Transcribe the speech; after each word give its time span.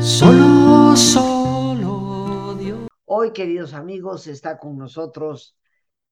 Solo, 0.00 0.96
solo 0.96 2.54
Dios. 2.58 2.88
Hoy, 3.04 3.32
queridos 3.32 3.74
amigos, 3.74 4.26
está 4.26 4.58
con 4.58 4.78
nosotros 4.78 5.56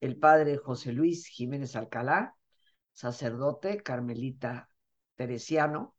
el 0.00 0.19
padre 0.19 0.56
José 0.56 0.92
Luis 0.92 1.27
Jiménez 1.27 1.77
Alcalá, 1.77 2.36
sacerdote 2.92 3.82
carmelita 3.82 4.69
teresiano, 5.14 5.94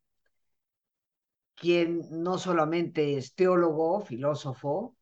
quien 1.54 2.02
no 2.10 2.38
solamente 2.38 3.16
es 3.16 3.34
teólogo, 3.34 4.00
filósofo, 4.00 4.96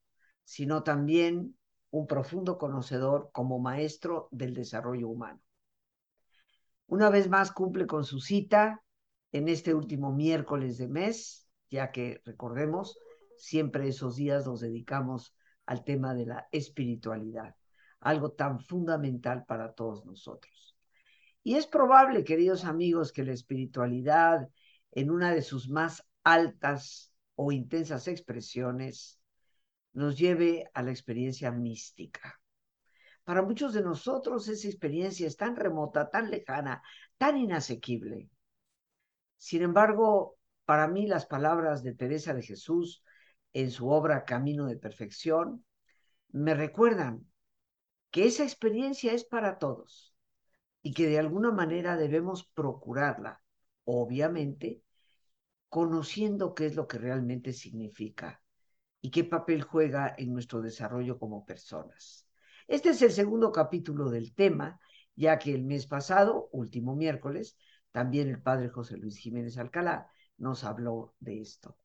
sino 0.45 0.83
también 0.83 1.57
un 1.91 2.07
profundo 2.07 2.59
conocedor 2.59 3.31
como 3.33 3.59
maestro 3.59 4.29
del 4.31 4.55
desarrollo 4.55 5.09
humano. 5.09 5.44
Una 6.87 7.11
vez 7.11 7.29
más 7.29 7.51
cumple 7.53 7.87
con 7.87 8.05
su 8.05 8.21
cita 8.21 8.83
en 9.33 9.49
este 9.49 9.75
último 9.75 10.13
miércoles 10.13 10.79
de 10.79 10.89
mes, 10.89 11.49
ya 11.71 11.91
que 11.91 12.21
recordemos, 12.25 12.99
siempre 13.37 13.89
esos 13.89 14.17
días 14.17 14.47
los 14.47 14.61
dedicamos 14.61 15.35
al 15.67 15.83
tema 15.83 16.15
de 16.15 16.27
la 16.27 16.49
espiritualidad, 16.53 17.57
algo 18.01 18.33
tan 18.33 18.61
fundamental 18.61 19.45
para 19.47 19.73
todos 19.73 20.05
nosotros. 20.05 20.77
Y 21.43 21.57
es 21.57 21.67
probable, 21.67 22.25
queridos 22.25 22.65
amigos, 22.65 23.13
que 23.13 23.25
la 23.25 23.33
espiritualidad 23.33 24.49
en 24.93 25.11
una 25.11 25.33
de 25.33 25.43
sus 25.43 25.69
más 25.69 26.07
altas 26.23 27.13
o 27.35 27.51
intensas 27.51 28.09
expresiones 28.09 29.19
nos 29.93 30.17
lleve 30.17 30.71
a 30.75 30.83
la 30.83 30.91
experiencia 30.91 31.51
mística. 31.51 32.41
Para 33.25 33.43
muchos 33.43 33.73
de 33.73 33.83
nosotros 33.83 34.49
esa 34.49 34.69
experiencia 34.69 35.27
es 35.27 35.37
tan 35.37 35.57
remota, 35.57 36.11
tan 36.11 36.31
lejana, 36.31 36.83
tan 37.19 37.37
inasequible, 37.39 38.29
sin 39.45 39.61
embargo, 39.61 40.39
para 40.65 40.89
mí 40.89 41.07
las 41.07 41.27
palabras 41.27 41.83
de 41.83 41.95
Teresa 41.95 42.33
de 42.33 42.41
Jesús 42.41 43.05
en 43.53 43.71
su 43.71 43.91
obra 43.91 44.25
Camino 44.25 44.65
de 44.65 44.79
Perfección 44.79 45.67
me 46.33 46.55
recuerdan 46.55 47.31
que 48.11 48.27
esa 48.27 48.45
experiencia 48.45 49.13
es 49.13 49.25
para 49.25 49.59
todos 49.59 50.15
y 50.83 50.95
que 50.95 51.09
de 51.09 51.19
alguna 51.19 51.51
manera 51.51 51.99
debemos 51.99 52.45
procurarla, 52.55 53.43
obviamente, 53.85 54.83
conociendo 55.69 56.55
qué 56.55 56.65
es 56.65 56.75
lo 56.75 56.89
que 56.89 56.97
realmente 56.97 57.53
significa 57.53 58.43
y 59.03 59.11
qué 59.11 59.25
papel 59.25 59.63
juega 59.63 60.15
en 60.17 60.33
nuestro 60.33 60.63
desarrollo 60.63 61.19
como 61.19 61.45
personas. 61.45 62.27
Este 62.67 62.91
es 62.91 63.03
el 63.03 63.13
segundo 63.13 63.53
capítulo 63.53 64.11
del 64.11 64.35
tema, 64.35 64.81
ya 65.15 65.39
que 65.39 65.55
el 65.55 65.65
mes 65.65 65.87
pasado, 65.87 66.49
último 66.53 66.97
miércoles, 66.97 67.57
también 67.93 68.29
el 68.29 68.41
padre 68.41 68.71
José 68.71 68.97
Luis 68.97 69.19
Jiménez 69.19 69.59
Alcalá 69.59 70.09
nos 70.39 70.65
habló 70.65 71.15
de 71.21 71.41
esto. 71.41 71.77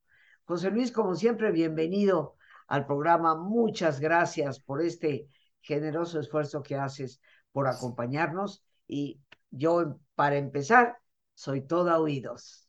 José 0.46 0.72
Luis, 0.72 0.92
como 0.92 1.16
siempre, 1.16 1.52
bienvenido 1.52 2.36
al 2.68 2.86
programa. 2.86 3.36
Muchas 3.36 4.00
gracias 4.00 4.60
por 4.60 4.82
este 4.82 5.28
generoso 5.62 6.20
esfuerzo 6.20 6.64
que 6.64 6.76
haces 6.76 7.22
por 7.52 7.68
acompañarnos. 7.68 8.64
Y 8.88 9.22
yo, 9.52 10.00
para 10.16 10.38
empezar, 10.38 10.98
soy 11.36 11.62
toda 11.62 12.00
oídos. 12.00 12.68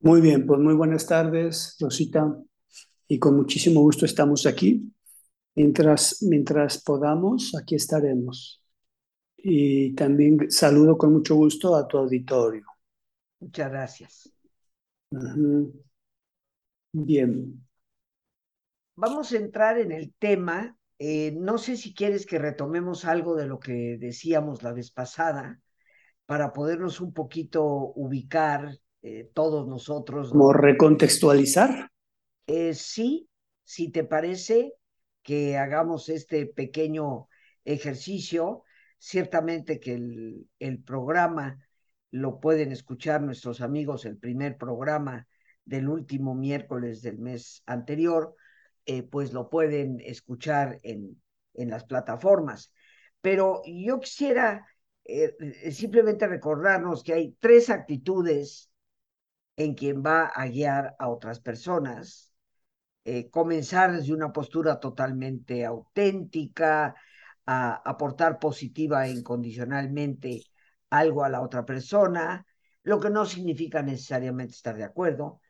Muy 0.00 0.20
bien, 0.20 0.46
pues 0.46 0.60
muy 0.60 0.74
buenas 0.74 1.06
tardes, 1.06 1.76
Rosita. 1.78 2.36
Y 3.06 3.18
con 3.18 3.36
muchísimo 3.36 3.80
gusto 3.80 4.04
estamos 4.04 4.44
aquí. 4.44 4.92
Mientras, 5.60 6.22
mientras 6.22 6.82
podamos, 6.82 7.54
aquí 7.54 7.74
estaremos 7.74 8.64
y 9.36 9.94
también 9.94 10.50
saludo 10.50 10.96
con 10.96 11.12
mucho 11.12 11.34
gusto 11.34 11.76
a 11.76 11.86
tu 11.86 11.98
auditorio. 11.98 12.64
Muchas 13.40 13.70
gracias. 13.70 14.32
Bien. 16.92 17.62
Vamos 18.96 19.32
a 19.32 19.36
entrar 19.36 19.78
en 19.78 19.92
el 19.92 20.14
tema. 20.18 20.78
Eh, 20.98 21.34
no 21.36 21.58
sé 21.58 21.76
si 21.76 21.92
quieres 21.92 22.24
que 22.24 22.38
retomemos 22.38 23.04
algo 23.04 23.36
de 23.36 23.46
lo 23.46 23.60
que 23.60 23.98
decíamos 24.00 24.62
la 24.62 24.72
vez 24.72 24.90
pasada 24.90 25.60
para 26.24 26.54
podernos 26.54 27.02
un 27.02 27.12
poquito 27.12 27.92
ubicar 27.96 28.78
eh, 29.02 29.30
todos 29.34 29.68
nosotros. 29.68 30.30
¿Como 30.30 30.54
recontextualizar? 30.54 31.90
Eh, 32.46 32.72
sí, 32.72 33.28
si 33.62 33.90
te 33.90 34.04
parece 34.04 34.72
que 35.30 35.56
hagamos 35.56 36.08
este 36.08 36.46
pequeño 36.46 37.28
ejercicio 37.64 38.64
Ciertamente 39.02 39.80
que 39.80 39.94
el, 39.94 40.82
programa 40.84 41.58
lo 42.10 42.38
pueden 42.38 42.70
escuchar 42.70 43.22
nuestros 43.22 43.62
amigos, 43.62 44.04
el 44.04 44.18
primer 44.18 44.58
programa 44.58 45.26
del 45.64 45.88
último 45.88 46.34
miércoles 46.34 47.00
del 47.00 47.18
mes 47.18 47.62
anterior, 47.64 48.36
eh, 48.84 49.02
pues 49.02 49.32
lo 49.32 49.48
pueden 49.48 50.00
escuchar 50.00 50.80
en, 50.82 51.18
en 51.54 51.70
las 51.70 51.84
plataformas. 51.84 52.74
Pero 53.22 53.62
yo 53.64 54.00
quisiera 54.00 54.66
eh, 55.06 55.34
eh, 55.40 55.72
simplemente 55.72 56.26
recordarnos 56.26 57.02
que 57.02 57.14
hay 57.14 57.36
tres 57.40 57.70
actitudes 57.70 58.70
en 59.56 59.72
quien 59.72 60.02
va 60.04 60.26
a 60.26 60.46
guiar 60.46 60.94
a 60.98 61.08
otras 61.08 61.40
personas. 61.40 62.29
Comenzar 63.30 63.92
desde 63.92 64.12
una 64.12 64.32
postura 64.32 64.78
totalmente 64.78 65.64
auténtica, 65.64 66.94
a 67.46 67.82
aportar 67.84 68.38
positiva 68.38 69.06
e 69.06 69.10
incondicionalmente 69.10 70.42
algo 70.90 71.24
a 71.24 71.28
la 71.28 71.40
otra 71.40 71.64
persona, 71.64 72.46
lo 72.84 73.00
que 73.00 73.10
no 73.10 73.26
significa 73.26 73.82
necesariamente 73.82 74.52
estar 74.52 74.76
de 74.76 74.84
acuerdo, 74.84 75.40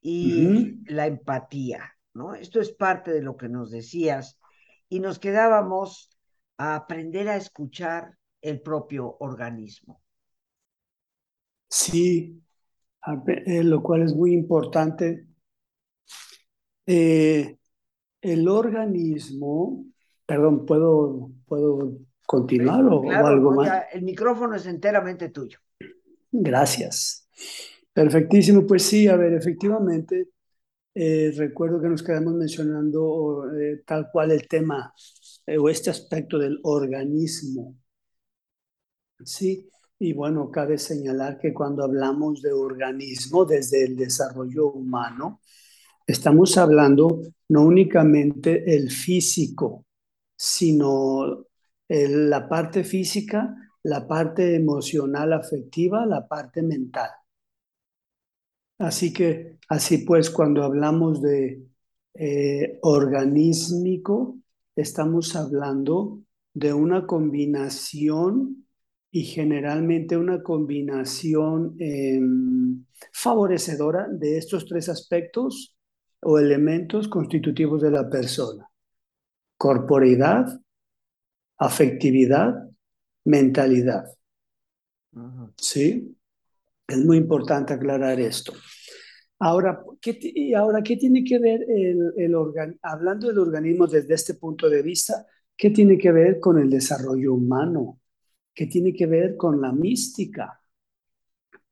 y 0.00 0.82
la 0.92 1.06
empatía, 1.06 1.96
¿no? 2.14 2.34
Esto 2.34 2.60
es 2.60 2.72
parte 2.72 3.12
de 3.12 3.22
lo 3.22 3.36
que 3.36 3.48
nos 3.48 3.70
decías, 3.70 4.38
y 4.88 5.00
nos 5.00 5.18
quedábamos 5.18 6.10
a 6.56 6.76
aprender 6.76 7.28
a 7.28 7.36
escuchar 7.36 8.18
el 8.40 8.60
propio 8.60 9.16
organismo. 9.20 10.02
Sí, 11.68 12.42
eh, 13.46 13.64
lo 13.64 13.82
cual 13.82 14.02
es 14.02 14.14
muy 14.14 14.32
importante. 14.32 15.27
Eh, 16.90 17.58
el 18.22 18.48
organismo 18.48 19.84
Perdón, 20.28 20.66
¿puedo, 20.66 21.30
puedo 21.46 22.00
continuar 22.26 22.84
o, 22.84 23.10
algo 23.10 23.52
más? 23.52 23.84
el 23.94 24.02
micrófono 24.02 24.56
es 24.56 24.66
enteramente 24.66 25.30
tuyo. 25.30 25.58
Gracias. 26.30 27.26
Perfectísimo. 27.94 28.66
Pues 28.66 28.82
sí, 28.82 29.08
a 29.08 29.16
ver, 29.16 29.32
efectivamente, 29.32 30.28
eh, 30.94 31.32
recuerdo 31.34 31.80
que 31.80 31.88
nos 31.88 32.02
quedamos 32.02 32.34
mencionando 32.34 33.50
eh, 33.58 33.82
tal 33.86 34.10
cual 34.12 34.32
el 34.32 34.46
tema 34.46 34.92
eh, 35.46 35.56
o 35.56 35.70
este 35.70 35.88
aspecto 35.88 36.38
del 36.38 36.60
organismo. 36.62 37.74
Sí, 39.24 39.66
y 39.98 40.12
bueno, 40.12 40.50
cabe 40.50 40.76
señalar 40.76 41.38
que 41.38 41.54
cuando 41.54 41.84
hablamos 41.84 42.42
de 42.42 42.52
organismo 42.52 43.46
desde 43.46 43.82
el 43.82 43.96
desarrollo 43.96 44.72
humano, 44.72 45.40
estamos 46.08 46.56
hablando 46.56 47.20
no 47.48 47.64
únicamente 47.64 48.74
el 48.74 48.90
físico, 48.90 49.84
sino 50.34 51.44
la 51.88 52.48
parte 52.48 52.82
física, 52.82 53.54
la 53.82 54.06
parte 54.08 54.56
emocional, 54.56 55.32
afectiva, 55.34 56.06
la 56.06 56.26
parte 56.26 56.62
mental. 56.62 57.10
Así 58.78 59.12
que, 59.12 59.58
así 59.68 59.98
pues, 59.98 60.30
cuando 60.30 60.62
hablamos 60.62 61.20
de 61.20 61.66
eh, 62.14 62.78
organísmico, 62.82 64.38
estamos 64.76 65.36
hablando 65.36 66.22
de 66.54 66.72
una 66.72 67.06
combinación 67.06 68.66
y 69.10 69.24
generalmente 69.24 70.16
una 70.16 70.42
combinación 70.42 71.76
em, 71.78 72.84
favorecedora 73.12 74.06
de 74.08 74.38
estos 74.38 74.66
tres 74.66 74.88
aspectos 74.88 75.77
o 76.22 76.38
elementos 76.38 77.08
constitutivos 77.08 77.82
de 77.82 77.90
la 77.90 78.08
persona. 78.08 78.68
Corporeidad, 79.56 80.60
afectividad, 81.58 82.68
mentalidad. 83.24 84.04
¿Sí? 85.56 86.16
Es 86.86 86.98
muy 87.04 87.18
importante 87.18 87.72
aclarar 87.74 88.20
esto. 88.20 88.52
Ahora, 89.40 89.82
¿qué, 90.00 90.52
ahora, 90.56 90.82
¿qué 90.82 90.96
tiene 90.96 91.24
que 91.24 91.38
ver 91.38 91.64
el, 91.68 92.12
el 92.16 92.34
organ- 92.34 92.78
hablando 92.82 93.28
del 93.28 93.38
organismo 93.38 93.86
desde 93.86 94.14
este 94.14 94.34
punto 94.34 94.68
de 94.68 94.82
vista, 94.82 95.26
qué 95.56 95.70
tiene 95.70 95.98
que 95.98 96.12
ver 96.12 96.40
con 96.40 96.58
el 96.58 96.70
desarrollo 96.70 97.34
humano? 97.34 98.00
¿Qué 98.54 98.66
tiene 98.66 98.92
que 98.94 99.06
ver 99.06 99.36
con 99.36 99.60
la 99.60 99.72
mística? 99.72 100.60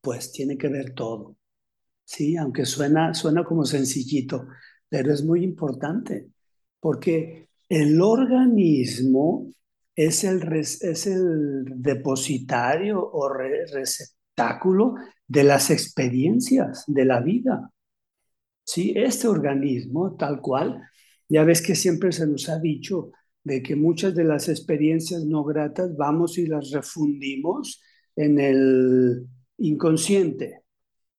Pues 0.00 0.32
tiene 0.32 0.56
que 0.56 0.68
ver 0.68 0.94
todo, 0.94 1.36
¿sí? 2.06 2.38
Aunque 2.38 2.64
suena, 2.64 3.12
suena 3.12 3.44
como 3.44 3.66
sencillito, 3.66 4.46
pero 4.88 5.12
es 5.12 5.22
muy 5.22 5.44
importante, 5.44 6.30
porque 6.80 7.50
el 7.68 8.00
organismo 8.00 9.50
es 9.94 10.24
el, 10.24 10.42
es 10.54 11.06
el 11.06 11.64
depositario 11.82 13.04
o 13.04 13.28
re- 13.28 13.66
receptáculo 13.66 14.94
de 15.26 15.44
las 15.44 15.70
experiencias 15.70 16.84
de 16.86 17.04
la 17.04 17.20
vida. 17.20 17.70
Sí, 18.64 18.92
este 18.96 19.28
organismo, 19.28 20.16
tal 20.16 20.40
cual, 20.40 20.80
ya 21.28 21.44
ves 21.44 21.62
que 21.62 21.74
siempre 21.74 22.12
se 22.12 22.26
nos 22.26 22.48
ha 22.48 22.58
dicho 22.58 23.12
de 23.44 23.62
que 23.62 23.76
muchas 23.76 24.14
de 24.14 24.24
las 24.24 24.48
experiencias 24.48 25.24
no 25.24 25.44
gratas 25.44 25.96
vamos 25.96 26.36
y 26.38 26.46
las 26.46 26.70
refundimos 26.70 27.80
en 28.16 28.40
el 28.40 29.26
inconsciente. 29.58 30.62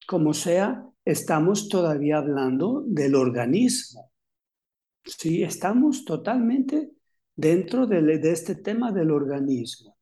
Como 0.07 0.33
sea, 0.33 0.89
estamos 1.04 1.68
todavía 1.68 2.19
hablando 2.19 2.81
del 2.88 3.13
organismo. 3.13 4.09
Sí, 5.04 5.44
estamos 5.44 6.06
totalmente 6.06 6.92
dentro 7.36 7.86
de, 7.88 8.18
este 8.31 8.56
tema 8.56 8.94
del 8.94 9.12
organismo. 9.12 9.98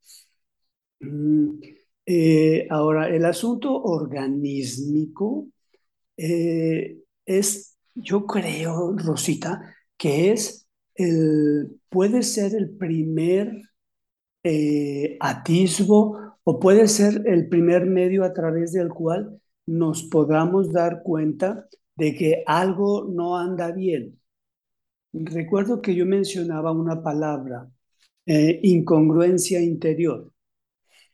Mm, 1.00 1.60
eh, 2.06 2.68
ahora, 2.70 3.10
el 3.10 3.26
asunto 3.26 3.82
organísmico 3.82 5.48
eh, 6.18 7.00
es, 7.26 7.76
yo 7.96 8.28
creo, 8.28 8.96
Rosita, 8.96 9.76
que 9.98 10.32
es 10.34 10.68
el, 10.94 11.80
puede 11.90 12.22
ser 12.22 12.54
el 12.54 12.70
primer 12.78 13.60
eh, 14.44 15.18
atisbo 15.20 16.36
o 16.44 16.60
puede 16.60 16.88
ser 16.88 17.24
el 17.26 17.50
primer 17.50 17.88
medio 17.88 18.24
a 18.24 18.34
través 18.34 18.72
del 18.72 18.90
cual 18.90 19.42
nos 19.66 20.04
podamos 20.04 20.72
dar 20.72 21.02
cuenta 21.04 21.68
de 21.96 22.16
que 22.16 22.44
algo 22.46 23.08
no 23.10 23.38
anda 23.38 23.72
bien. 23.72 24.20
Recuerdo 25.14 25.82
que 25.82 25.96
yo 25.96 26.06
mencionaba 26.06 26.72
una 26.72 27.02
palabra, 27.02 27.70
eh, 28.26 28.60
incongruencia 28.64 29.62
interior. 29.62 30.32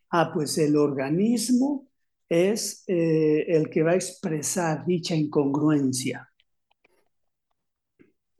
Ah, 0.10 0.32
pues 0.34 0.58
el 0.58 0.76
organismo 0.76 1.88
es 2.28 2.84
eh, 2.88 3.46
el 3.48 3.70
que 3.70 3.84
va 3.84 3.92
a 3.92 3.96
expresar 3.96 4.86
dicha 4.86 5.16
incongruencia. 5.16 6.28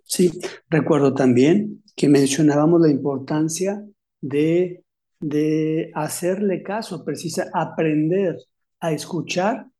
Sí, 0.04 0.32
recuerdo 0.70 1.14
también 1.14 1.84
que 1.96 2.10
mencionábamos 2.10 2.82
la 2.82 2.90
importancia 2.90 3.86
de, 4.20 4.84
de 5.20 5.92
hacerle 5.94 6.64
caso, 6.64 7.06
precisa, 7.06 7.50
aprender 7.54 8.38
a 8.80 8.92
escuchar 8.92 9.71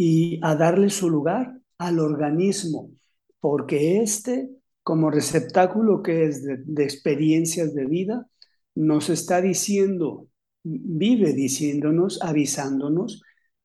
y 0.00 0.38
a 0.44 0.54
darle 0.54 0.90
su 0.90 1.10
lugar 1.10 1.58
al 1.76 1.98
organismo, 1.98 2.92
porque 3.40 4.00
este, 4.00 4.48
como 4.84 5.10
receptáculo 5.10 6.04
que 6.04 6.24
es 6.24 6.44
de, 6.44 6.84
experiencias 6.84 7.74
de 7.74 7.84
vida, 7.86 8.28
nos 8.76 9.10
está 9.10 9.40
diciendo, 9.40 10.28
vive 10.62 11.32
diciéndonos, 11.32 12.22
avisándonos, 12.22 13.22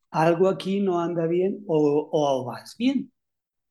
algo 0.09 0.49
aquí 0.49 0.79
no 0.81 0.99
anda 1.01 1.27
bien 1.27 1.63
o, 1.67 2.09
o 2.11 2.45
vas 2.45 2.75
bien. 2.79 3.11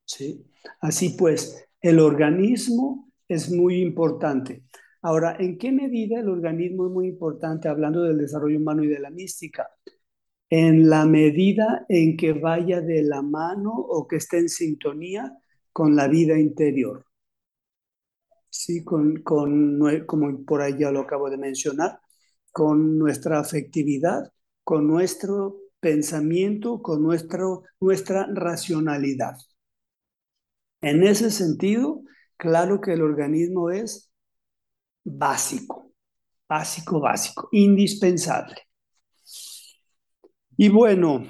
¿sí? 0.04 0.46
Así 0.80 1.16
pues, 1.18 1.66
el 1.80 1.98
organismo 1.98 3.10
es 3.26 3.50
muy 3.50 3.80
importante. 3.80 4.62
Ahora, 5.00 5.34
¿en 5.36 5.58
qué 5.58 5.72
medida 5.72 6.20
el 6.20 6.28
organismo 6.28 6.86
es 6.86 6.92
muy 6.92 7.08
importante 7.08 7.68
hablando 7.68 8.04
del 8.04 8.18
desarrollo 8.18 8.58
humano 8.58 8.84
y 8.84 8.88
de 8.88 9.00
la 9.00 9.10
mística? 9.10 9.68
En 10.56 10.88
la 10.88 11.04
medida 11.06 11.84
en 11.88 12.16
que 12.16 12.32
vaya 12.32 12.81
de 12.81 13.02
la 13.02 13.22
mano 13.22 13.72
o 13.75 14.06
que 14.06 14.16
esté 14.16 14.38
en 14.38 14.49
sintonía 14.49 15.37
con 15.72 15.96
la 15.96 16.08
vida 16.08 16.38
interior. 16.38 17.06
Sí, 18.50 18.84
con, 18.84 19.22
con, 19.22 19.81
como 20.06 20.44
por 20.44 20.60
ahí 20.62 20.75
ya 20.78 20.90
lo 20.90 21.00
acabo 21.00 21.31
de 21.31 21.38
mencionar, 21.38 22.00
con 22.52 22.99
nuestra 22.99 23.40
afectividad, 23.40 24.31
con 24.62 24.87
nuestro 24.87 25.56
pensamiento, 25.81 26.82
con 26.82 27.02
nuestro, 27.02 27.64
nuestra 27.81 28.26
racionalidad. 28.32 29.37
En 30.82 31.02
ese 31.02 31.31
sentido, 31.31 32.02
claro 32.37 32.81
que 32.81 32.93
el 32.93 33.02
organismo 33.02 33.70
es 33.70 34.10
básico, 35.05 35.93
básico, 36.48 37.00
básico, 37.00 37.48
indispensable. 37.53 38.56
Y 40.56 40.68
bueno, 40.68 41.24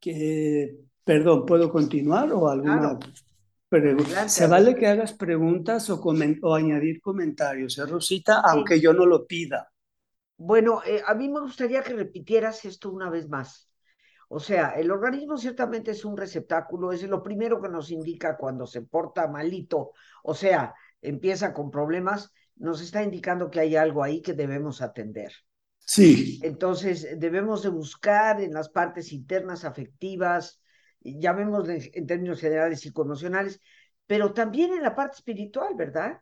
que, 0.00 0.76
perdón, 1.04 1.46
¿puedo 1.46 1.70
continuar 1.70 2.32
o 2.32 2.48
alguna 2.48 2.80
Claro. 2.80 2.98
pregunta? 3.68 4.28
Se 4.28 4.46
vale 4.46 4.74
que 4.74 4.86
hagas 4.86 5.12
preguntas 5.12 5.90
o, 5.90 6.00
o 6.00 6.54
añadir 6.54 7.00
comentarios, 7.00 7.78
¿eh, 7.78 7.86
Rosita? 7.86 8.36
Sí. 8.36 8.42
Aunque 8.44 8.80
yo 8.80 8.92
no 8.92 9.06
lo 9.06 9.26
pida. 9.26 9.70
Bueno, 10.36 10.82
eh, 10.86 11.02
a 11.06 11.14
mí 11.14 11.28
me 11.28 11.40
gustaría 11.40 11.82
que 11.82 11.94
repitieras 11.94 12.64
esto 12.64 12.90
una 12.90 13.10
vez 13.10 13.28
más. 13.28 13.70
O 14.28 14.40
sea, 14.40 14.70
el 14.72 14.90
organismo 14.90 15.38
ciertamente 15.38 15.90
es 15.92 16.04
un 16.04 16.16
receptáculo, 16.16 16.92
es 16.92 17.02
lo 17.04 17.22
primero 17.22 17.60
que 17.62 17.68
nos 17.68 17.90
indica 17.90 18.36
cuando 18.36 18.66
se 18.66 18.82
porta 18.82 19.26
malito, 19.28 19.92
o 20.22 20.34
sea, 20.34 20.74
empieza 21.00 21.54
con 21.54 21.70
problemas, 21.70 22.32
nos 22.56 22.80
está 22.82 23.02
indicando 23.02 23.50
que 23.50 23.60
hay 23.60 23.76
algo 23.76 24.02
ahí 24.04 24.20
que 24.22 24.34
debemos 24.34 24.82
atender. 24.82 25.32
Sí, 25.94 26.06
Entonces, 26.40 27.18
debemos 27.18 27.62
de 27.62 27.68
buscar 27.70 28.40
en 28.40 28.52
las 28.54 28.68
partes 28.68 29.12
internas 29.12 29.64
afectivas, 29.64 30.60
llamémosle 31.00 31.90
en 31.94 32.06
términos 32.06 32.40
generales 32.40 32.80
psicoemocionales, 32.80 33.60
pero 34.06 34.32
también 34.32 34.72
en 34.72 34.82
la 34.82 34.94
parte 34.94 35.16
espiritual, 35.16 35.74
¿verdad? 35.76 36.20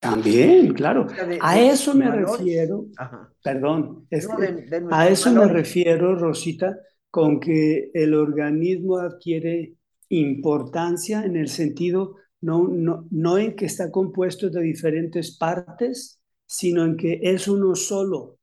también, 0.00 0.72
claro. 0.74 1.06
O 1.06 1.14
sea, 1.14 1.24
de, 1.24 1.40
A 1.40 1.58
de 1.58 1.60
eso 1.60 1.94
me 1.94 2.10
valores. 2.10 2.30
refiero, 2.38 2.86
Ajá. 2.96 3.32
perdón, 3.42 4.06
No, 4.20 4.38
de, 4.38 4.50
a 4.90 5.08
eso 5.08 5.32
me 5.32 5.46
refiero, 5.48 6.14
Rosita, 6.16 6.78
con 7.10 7.40
que 7.40 7.90
el 7.94 8.14
organismo 8.14 8.98
adquiere 8.98 9.74
importancia 10.08 11.24
en 11.24 11.36
el 11.36 11.48
sentido, 11.48 12.16
no, 12.40 12.68
no, 12.68 13.06
no 13.10 13.38
en 13.38 13.56
que 13.56 13.66
está 13.66 13.90
compuesto 13.90 14.50
de 14.50 14.62
diferentes 14.62 15.36
partes, 15.36 16.20
sino 16.46 16.84
en 16.84 16.96
que 16.96 17.20
es 17.22 17.48
uno 17.48 17.74
solo, 17.74 18.37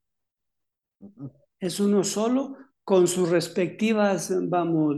es 1.60 1.80
uno 1.80 2.04
solo 2.04 2.58
con 2.84 3.08
sus 3.08 3.30
respectivas, 3.30 4.32
vamos, 4.50 4.98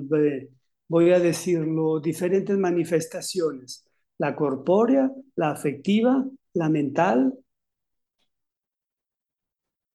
voy 0.88 1.12
a 1.12 1.20
decirlo, 1.20 2.00
diferentes 2.00 2.58
manifestaciones, 2.58 3.86
la 4.18 4.36
corpórea, 4.36 5.12
la 5.36 5.52
afectiva, 5.52 6.26
la 6.54 6.70
mental 6.70 7.34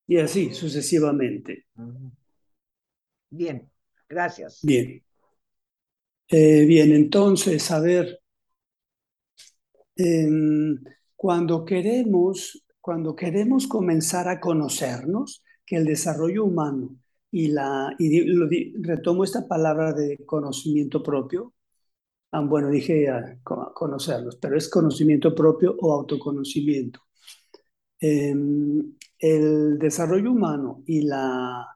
y 0.07 0.19
así 0.19 0.53
sucesivamente. 0.55 1.67
Ujú. 1.77 2.13
Bien, 3.31 3.69
gracias. 4.09 4.61
Bien. 4.63 5.03
Eh, 6.29 6.65
bien, 6.67 6.91
entonces, 6.93 7.71
a 7.71 7.79
ver, 7.81 8.19
em, 9.97 10.79
cuando 11.17 11.65
queremos, 11.65 12.63
cuando 12.81 13.15
queremos 13.15 13.67
comenzar 13.67 14.29
a 14.29 14.41
conocernos, 14.41 15.43
que 15.67 15.77
el 15.77 15.85
desarrollo 15.87 16.45
humano 16.45 16.97
y 17.31 17.49
la, 17.49 17.95
y 17.99 18.25
lo 18.27 18.49
retomo 18.83 19.25
esta 19.25 19.47
palabra 19.49 19.93
de 19.93 20.25
conocimiento 20.27 21.03
propio, 21.03 21.55
ah, 22.33 22.41
bueno, 22.43 22.71
dije 22.71 23.09
ah, 23.11 23.39
co- 23.45 23.73
conocerlos, 23.75 24.37
pero 24.37 24.57
es 24.59 24.69
conocimiento 24.71 25.35
propio 25.35 25.77
o 25.81 25.93
autoconocimiento. 25.95 27.01
Em, 28.01 28.95
el 29.19 29.79
desarrollo 29.79 30.33
humano 30.33 30.83
y 30.87 31.03
la, 31.03 31.67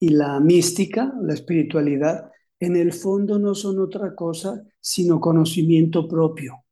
y 0.00 0.10
la 0.10 0.40
mística, 0.40 1.14
la 1.22 1.34
espiritualidad, 1.34 2.30
en 2.60 2.76
el 2.76 2.92
fondo 2.94 3.38
no 3.38 3.54
son 3.54 3.80
otra 3.80 4.14
cosa 4.14 4.62
sino 4.80 5.20
conocimiento 5.20 6.08
propio. 6.08 6.64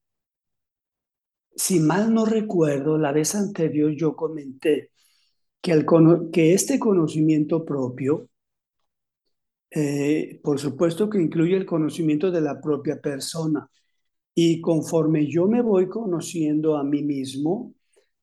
Si 1.54 1.78
mal 1.78 2.14
no 2.14 2.25
recuerdo, 2.25 2.97
la 2.97 3.12
vez 3.12 3.35
anterior 3.35 3.90
yo 3.92 4.16
comenté 4.16 4.92
que, 5.60 6.52
este 6.54 6.78
conocimiento 6.78 7.64
propio, 7.64 8.28
eh, 9.70 10.40
por 10.42 10.58
supuesto 10.58 11.10
que 11.10 11.20
incluye 11.20 11.56
el 11.56 11.66
conocimiento 11.66 12.30
de 12.30 12.40
la 12.40 12.60
propia 12.60 13.00
persona. 13.00 13.68
Y 14.34 14.60
conforme 14.60 15.26
yo 15.26 15.46
me 15.46 15.62
voy 15.62 15.88
conociendo 15.88 16.76
a 16.76 16.84
mí 16.84 17.02
mismo, 17.02 17.74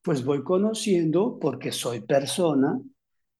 pues 0.02 0.24
voy 0.24 0.42
conociendo, 0.42 1.38
porque 1.38 1.72
soy 1.72 2.00
persona, 2.00 2.80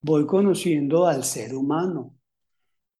voy 0.02 0.26
conociendo 0.26 1.06
al 1.06 1.24
ser 1.24 1.54
humano. 1.54 2.14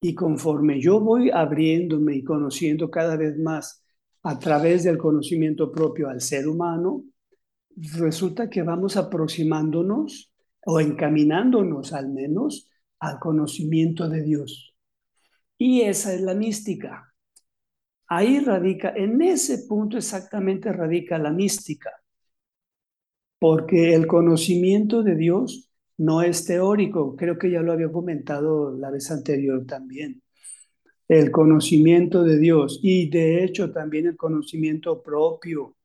Y 0.01 0.15
conforme 0.15 0.81
yo 0.81 1.01
voy 1.01 1.31
abriéndome 1.31 2.17
y 2.17 2.25
conociendo 2.25 2.91
cada 2.91 3.17
vez 3.17 3.39
más 3.39 3.83
a 4.23 4.39
través 4.39 4.85
del 4.85 4.99
conocimiento 4.99 5.71
propio 5.71 6.09
al 6.09 6.21
ser 6.21 6.49
humano, 6.49 7.05
resulta 7.77 8.49
que 8.49 8.63
vamos 8.63 8.97
aproximándonos 8.97 10.33
o 10.67 10.81
encaminándonos 10.81 11.93
al 11.93 12.11
menos 12.11 12.69
al 12.99 13.19
conocimiento 13.19 14.09
de 14.09 14.23
Dios. 14.23 14.75
Y 15.59 15.83
esa 15.83 16.13
es 16.13 16.21
la 16.21 16.35
mística. 16.35 17.15
Ahí 18.09 18.41
radica, 18.41 18.93
en 18.95 19.23
ese 19.23 19.67
punto 19.67 19.97
exactamente 19.97 20.73
radica 20.73 21.19
la 21.19 21.31
mística 21.31 21.91
porque 23.39 23.95
el 23.95 24.07
conocimiento 24.07 25.03
de 25.03 25.15
Dios 25.17 25.71
no 25.99 26.23
es 26.23 26.45
teórico, 26.45 27.17
creo 27.17 27.39
que 27.39 27.51
ya 27.51 27.63
lo 27.63 27.73
había 27.73 27.91
comentado 27.91 28.77
la 28.77 28.91
vez 28.91 29.11
anterior 29.11 29.65
también. 29.67 30.23
El 31.09 31.31
conocimiento 31.31 32.25
de 32.25 32.39
Dios 32.39 32.81
y 32.83 33.09
de 33.09 33.45
hecho 33.45 33.71
también 33.73 34.07
el 34.07 34.17
conocimiento 34.17 35.03
propio 35.03 35.77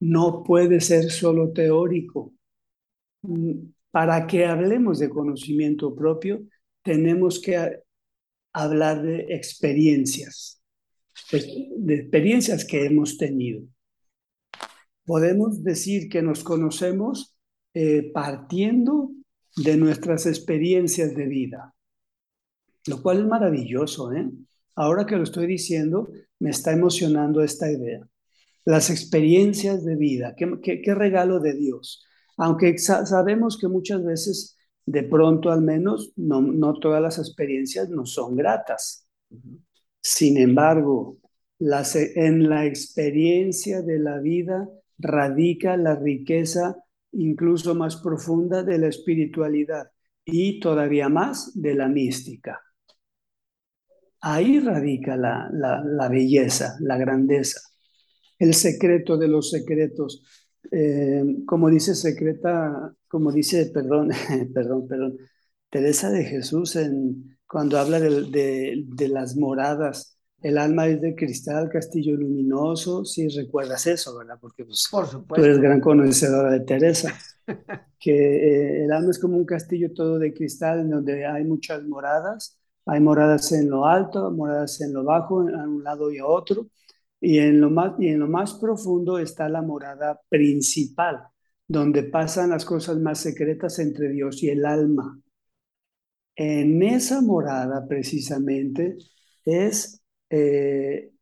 no 0.00 0.44
puede 0.44 0.80
ser 0.80 1.10
solo 1.10 1.52
teórico. 1.52 2.32
Para 3.96 4.26
que 4.26 4.44
hablemos 4.44 4.98
de 4.98 5.08
conocimiento 5.08 5.94
propio, 5.94 6.42
tenemos 6.82 7.40
que 7.40 7.80
hablar 8.52 9.02
de 9.02 9.26
experiencias, 9.30 10.62
pues, 11.30 11.46
de 11.76 11.94
experiencias 11.94 12.66
que 12.66 12.84
hemos 12.84 13.16
tenido 13.16 13.62
podemos 15.06 15.62
decir 15.62 16.08
que 16.10 16.20
nos 16.20 16.42
conocemos 16.42 17.38
eh, 17.72 18.10
partiendo 18.12 19.12
de 19.56 19.76
nuestras 19.76 20.26
experiencias 20.26 21.14
de 21.14 21.26
vida, 21.26 21.74
lo 22.86 23.00
cual 23.00 23.20
es 23.20 23.26
maravilloso. 23.26 24.12
¿eh? 24.12 24.28
Ahora 24.74 25.06
que 25.06 25.16
lo 25.16 25.22
estoy 25.22 25.46
diciendo, 25.46 26.10
me 26.40 26.50
está 26.50 26.72
emocionando 26.72 27.42
esta 27.42 27.70
idea. 27.70 28.06
Las 28.64 28.90
experiencias 28.90 29.84
de 29.84 29.94
vida, 29.94 30.34
qué, 30.36 30.82
qué, 30.82 30.94
regalo 30.94 31.38
de 31.38 31.54
Dios. 31.54 32.04
Aunque 32.36 32.78
sabemos 32.78 33.58
que 33.58 33.68
muchas 33.68 34.04
veces, 34.04 34.56
de 34.84 35.02
pronto 35.02 35.50
al 35.50 35.62
menos, 35.62 36.12
no, 36.16 36.40
no 36.40 36.74
todas 36.78 37.02
las 37.02 37.18
experiencias 37.18 37.88
no 37.88 38.06
son 38.06 38.36
gratas. 38.36 39.08
Sin 40.02 40.36
embargo, 40.36 41.18
las, 41.58 41.96
en 41.96 42.48
la 42.48 42.66
experiencia 42.66 43.82
de 43.82 43.98
la 43.98 44.18
vida 44.18 44.68
radica 44.98 45.76
la 45.76 45.96
riqueza 45.96 46.76
incluso 47.12 47.74
más 47.74 47.96
profunda 47.96 48.62
de 48.62 48.78
la 48.78 48.88
espiritualidad 48.88 49.90
y 50.24 50.60
todavía 50.60 51.08
más 51.08 51.52
de 51.54 51.74
la 51.74 51.88
mística. 51.88 52.60
Ahí 54.20 54.58
radica 54.58 55.16
la, 55.16 56.08
belleza, 56.10 56.76
la 56.80 56.96
grandeza, 56.98 57.60
el 58.38 58.54
secreto 58.54 59.16
de 59.16 59.28
los 59.28 59.50
secretos. 59.50 60.24
Eh, 60.70 61.24
como 61.46 61.70
dice 61.70 61.94
secreta, 61.94 62.94
como 63.08 63.32
dice, 63.32 63.66
perdón, 63.66 64.10
perdón, 64.54 64.86
perdón, 64.88 65.18
Teresa 65.70 66.10
de 66.10 66.24
Jesús 66.24 66.76
en, 66.76 67.38
cuando 67.48 67.78
habla 67.78 68.00
de, 68.00 68.84
de 68.86 69.08
las 69.08 69.36
moradas 69.36 70.16
el 70.42 70.58
alma 70.58 70.86
es 70.86 71.00
de 71.00 71.14
cristal, 71.14 71.68
castillo 71.68 72.14
luminoso, 72.16 73.04
si 73.04 73.28
recuerdas 73.28 73.86
eso, 73.86 74.16
¿verdad? 74.16 74.38
Porque 74.40 74.64
pues, 74.64 74.88
tú 74.90 75.42
eres 75.42 75.58
gran 75.58 75.80
conocedora 75.80 76.50
de 76.50 76.60
Teresa, 76.60 77.12
que 77.98 78.12
eh, 78.12 78.84
el 78.84 78.92
alma 78.92 79.10
es 79.10 79.18
como 79.18 79.36
un 79.36 79.46
castillo 79.46 79.92
todo 79.92 80.18
de 80.18 80.34
cristal 80.34 80.80
en 80.80 80.90
donde 80.90 81.26
hay 81.26 81.44
muchas 81.44 81.82
moradas, 81.84 82.58
hay 82.84 83.00
moradas 83.00 83.50
en 83.52 83.70
lo 83.70 83.86
alto, 83.86 84.30
moradas 84.30 84.80
en 84.80 84.92
lo 84.92 85.04
bajo, 85.04 85.48
en 85.48 85.56
un 85.56 85.82
lado 85.82 86.12
y 86.12 86.18
a 86.18 86.26
otro, 86.26 86.68
y 87.20 87.38
en 87.38 87.60
lo 87.60 87.70
más, 87.70 87.94
y 87.98 88.08
en 88.08 88.20
lo 88.20 88.28
más 88.28 88.54
profundo 88.54 89.18
está 89.18 89.48
la 89.48 89.62
morada 89.62 90.20
principal, 90.28 91.22
donde 91.66 92.04
pasan 92.04 92.50
las 92.50 92.64
cosas 92.64 92.98
más 92.98 93.20
secretas 93.20 93.78
entre 93.78 94.10
Dios 94.10 94.42
y 94.42 94.50
el 94.50 94.64
alma. 94.64 95.20
En 96.34 96.82
esa 96.82 97.22
morada 97.22 97.86
precisamente 97.88 98.98
es 99.44 100.02
eh, 100.28 101.12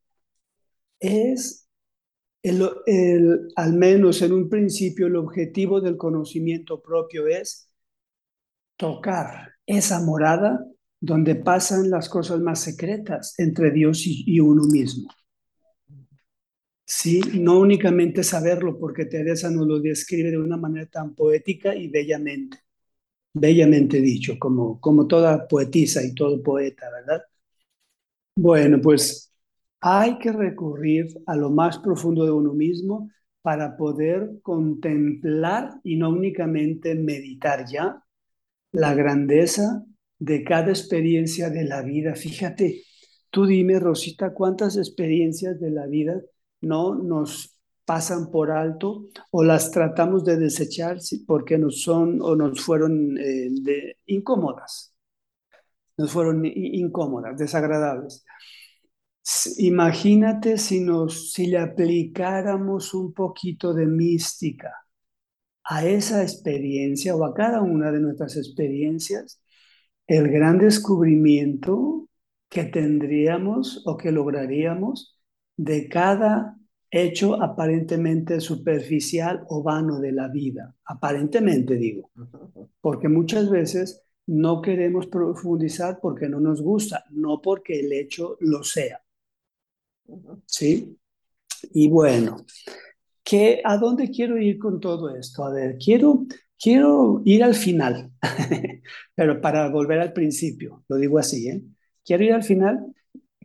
es 1.05 1.69
el, 2.43 3.49
al 3.57 3.73
menos 3.75 4.23
en 4.23 4.33
un 4.33 4.49
principio 4.49 5.07
el 5.07 5.17
objetivo 5.17 5.81
del 5.81 5.97
conocimiento 5.97 6.83
propio 6.83 7.27
es 7.27 7.71
tocar 8.77 9.53
esa 9.67 10.01
morada 10.01 10.65
donde 11.01 11.37
pasan 11.37 11.91
las 11.91 12.09
cosas 12.09 12.41
más 12.41 12.61
secretas 12.61 13.35
entre 13.39 13.71
Dios 13.71 14.03
y, 14.07 14.41
uno 14.41 14.65
mismo. 14.65 15.09
Sí, 16.87 17.21
no 17.41 17.59
únicamente 17.61 18.23
saberlo, 18.23 18.79
porque 18.79 19.07
Teresa 19.07 19.51
nos 19.51 19.67
lo 19.67 19.81
describe 19.81 20.31
de 20.31 20.39
una 20.39 20.57
manera 20.57 20.87
tan 20.87 21.15
poética 21.15 21.75
y 21.75 21.89
bellamente, 21.89 22.59
bellamente 23.35 24.01
dicho, 24.01 24.39
como, 24.39 24.81
como 24.81 25.07
toda 25.09 25.49
poetisa 25.49 26.03
y 26.05 26.15
todo 26.15 26.43
poeta, 26.43 26.91
¿verdad? 26.91 27.23
Bueno, 28.37 28.81
pues 28.81 29.33
hay 29.81 30.19
que 30.19 30.33
recurrir 30.33 31.07
a 31.27 31.37
lo 31.37 31.51
más 31.51 31.79
profundo 31.79 32.25
de 32.25 32.33
uno 32.33 32.53
mismo 32.55 33.11
para 33.43 33.77
poder 33.77 34.41
contemplar 34.43 35.81
y 35.85 35.97
no 35.97 36.11
únicamente 36.11 36.95
meditar 36.95 37.67
ya 37.71 38.03
la 38.73 38.95
grandeza 38.95 39.85
de 40.19 40.45
cada 40.45 40.71
experiencia 40.71 41.51
de 41.51 41.65
la 41.65 41.83
vida. 41.83 42.15
Fíjate, 42.15 42.83
tú 43.31 43.47
dime, 43.47 43.79
Rosita, 43.81 44.35
cuántas 44.35 44.77
experiencias 44.77 45.61
de 45.61 45.71
la 45.71 45.87
vida 45.87 46.21
no 46.65 46.95
nos 46.95 47.59
pasan 47.85 48.31
por 48.31 48.51
alto 48.51 49.07
o 49.31 49.45
las 49.45 49.71
tratamos 49.71 50.25
de 50.25 50.39
desechar 50.39 50.99
porque 51.27 51.59
nos 51.59 51.83
son 51.83 52.21
o 52.23 52.35
nos 52.35 52.61
fueron 52.61 53.19
eh, 53.19 53.51
incómodas 54.07 54.95
nos 55.97 56.13
fueron 56.13 56.45
incómodas, 56.45 57.39
desagradables. 57.39 58.25
Imagínate 59.59 60.59
si, 60.59 60.81
nos, 60.81 61.33
si 61.33 61.47
le 61.47 61.59
aplicáramos 61.59 62.93
un 62.95 63.13
poquito 63.15 63.73
de 63.73 63.87
mística 63.87 64.73
a 65.65 65.87
esa 65.87 66.23
experiencia 66.23 67.17
o 67.17 67.25
a 67.25 67.35
cada 67.35 67.63
una 67.63 67.91
de 67.91 68.01
nuestras 68.01 68.37
experiencias, 68.37 69.41
el 70.07 70.29
gran 70.31 70.59
descubrimiento 70.59 72.09
que 72.51 72.65
tendríamos 72.65 73.83
o 73.87 73.97
que 73.97 74.13
lograríamos 74.13 75.19
de 75.57 75.89
cada 75.89 76.59
hecho 76.91 77.43
aparentemente 77.43 78.41
superficial 78.41 79.45
o 79.49 79.63
vano 79.63 79.99
de 79.99 80.13
la 80.13 80.29
vida. 80.29 80.75
Aparentemente 80.85 81.75
digo, 81.75 82.11
porque 82.81 83.09
muchas 83.09 83.51
veces 83.51 84.03
no 84.27 84.63
queremos 84.63 85.07
profundizar 85.09 85.99
porque 86.01 86.29
no 86.29 86.41
nos 86.41 86.63
gusta, 86.63 87.05
no 87.11 87.43
porque 87.43 87.81
el 87.81 87.93
hecho 87.93 88.37
lo 88.41 88.63
sea. 88.63 89.03
¿Sí? 90.47 90.97
Y 91.73 91.89
bueno, 91.89 92.37
¿qué, 93.23 93.61
¿a 93.65 93.77
dónde 93.77 94.11
quiero 94.11 94.39
ir 94.39 94.59
con 94.59 94.81
todo 94.81 95.15
esto? 95.17 95.45
A 95.45 95.53
ver, 95.53 95.79
quiero, 95.79 96.27
quiero 96.59 97.23
ir 97.25 97.43
al 97.43 97.55
final, 97.55 98.13
pero 99.15 99.41
para 99.41 99.69
volver 99.69 100.01
al 100.01 100.13
principio, 100.13 100.85
lo 100.89 100.97
digo 100.97 101.19
así, 101.19 101.49
¿eh? 101.49 101.63
Quiero 102.05 102.23
ir 102.25 102.33
al 102.35 102.43
final, 102.43 102.95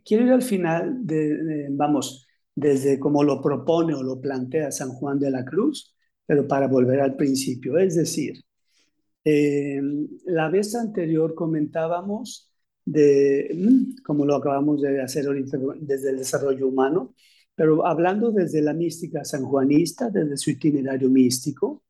quiero 0.06 0.26
ir 0.26 0.32
al 0.34 0.42
final, 0.42 1.06
de, 1.06 1.68
vamos, 1.72 2.28
desde 2.56 3.00
como 3.00 3.24
lo 3.24 3.42
propone 3.42 3.94
o 3.96 4.04
lo 4.04 4.20
plantea 4.22 4.72
San 4.72 4.90
Juan 4.92 5.20
de 5.20 5.32
la 5.32 5.46
Cruz, 5.46 5.96
pero 6.26 6.48
para 6.48 6.68
volver 6.68 7.02
al 7.02 7.16
principio, 7.16 7.78
es 7.78 7.96
decir, 7.96 8.44
eh, 9.26 9.82
la 10.26 10.50
vez 10.50 10.76
anterior 10.76 11.36
comentábamos 11.36 12.52
de, 12.86 13.52
mm, 13.56 14.04
como 14.06 14.26
lo 14.26 14.36
acabamos 14.36 14.82
de 14.82 15.02
hacer 15.02 15.28
ahorita 15.28 15.58
desde 15.82 16.12
el 16.12 16.18
desarrollo 16.20 16.68
humano, 16.68 17.14
pero 17.56 17.86
hablando 17.86 18.32
desde 18.32 18.62
la 18.62 18.74
mística 18.74 19.24
sanjuanista, 19.26 20.10
desde 20.10 20.38
su 20.38 20.52
itinerario 20.52 21.10
místico, 21.10 21.84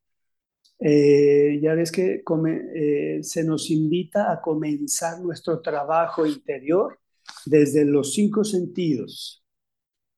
Eh, 0.79 1.59
ya 1.61 1.73
ves 1.75 1.91
que 1.91 2.23
come- 2.23 2.61
eh, 2.75 3.19
se 3.23 3.43
nos 3.43 3.69
invita 3.69 4.31
a 4.31 4.41
comenzar 4.41 5.19
nuestro 5.21 5.61
trabajo 5.61 6.25
interior 6.25 6.97
desde 7.45 7.85
los 7.85 8.13
cinco 8.13 8.43
sentidos, 8.43 9.43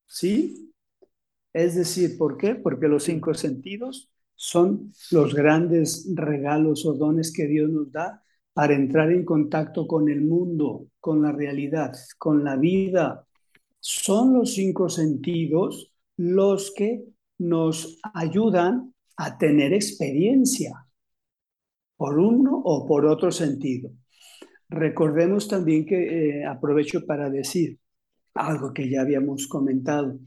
¿sí? 0.08 0.74
Es 1.54 1.76
decir, 1.76 2.18
¿por 2.18 2.38
qué? 2.38 2.56
Porque 2.56 2.88
los 2.88 3.04
cinco 3.04 3.34
sentidos 3.34 4.10
son 4.36 4.94
los 5.12 5.34
grandes 5.34 6.10
regalos 6.16 6.86
o 6.86 6.94
dones 6.94 7.32
que 7.32 7.48
Dios 7.48 7.70
nos 7.70 7.92
da 7.92 8.24
para 8.54 8.76
entrar 8.76 9.12
en 9.12 9.26
contacto 9.26 9.88
con 9.88 10.10
el 10.10 10.22
mundo, 10.22 10.88
con 11.00 11.22
la 11.22 11.32
realidad, 11.32 11.94
con 12.18 12.44
la 12.44 12.56
vida. 12.56 13.26
Son 13.80 14.34
los 14.34 14.54
cinco 14.54 14.90
sentidos 14.90 15.92
los 16.18 16.74
que 16.76 17.06
nos 17.38 18.00
ayudan 18.14 18.94
a 19.18 19.38
tener 19.38 19.74
experiencia 19.74 20.88
por 21.96 22.18
uno 22.18 22.62
o 22.64 22.88
por 22.88 23.06
otro 23.06 23.32
sentido. 23.32 23.92
Recordemos 24.72 25.50
también 25.50 25.86
que 25.86 26.40
eh, 26.40 26.46
aprovecho 26.46 27.06
para 27.06 27.30
decir 27.30 27.78
algo 28.34 28.74
que 28.74 28.90
ya 28.90 29.02
habíamos 29.02 29.48
comentado, 29.48 30.18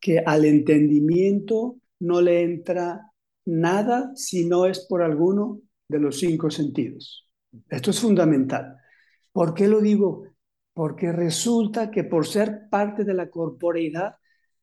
que 0.00 0.20
al 0.20 0.46
entendimiento 0.46 1.76
no 2.00 2.22
le 2.22 2.42
entra 2.42 3.12
nada 3.44 4.10
si 4.14 4.46
no 4.46 4.64
es 4.64 4.86
por 4.88 5.02
alguno 5.02 5.60
de 5.86 5.98
los 5.98 6.18
cinco 6.18 6.50
sentidos. 6.50 7.28
Esto 7.68 7.90
es 7.90 8.00
fundamental. 8.00 8.74
¿Por 9.30 9.52
qué 9.52 9.68
lo 9.68 9.82
digo? 9.82 10.28
Porque 10.72 11.12
resulta 11.12 11.90
que 11.90 12.04
por 12.04 12.26
ser 12.26 12.70
parte 12.70 13.04
de 13.04 13.12
la 13.12 13.28
corporeidad, 13.28 14.14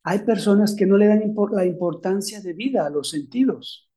hay 0.01 0.19
personas 0.19 0.75
que 0.75 0.87
no 0.87 0.97
le 0.97 1.05
dan 1.05 1.21
la 1.51 1.65
importancia 1.65 2.41
de 2.41 2.53
vida 2.53 2.87
a 2.87 2.89
los 2.89 3.11
sentidos. 3.11 3.87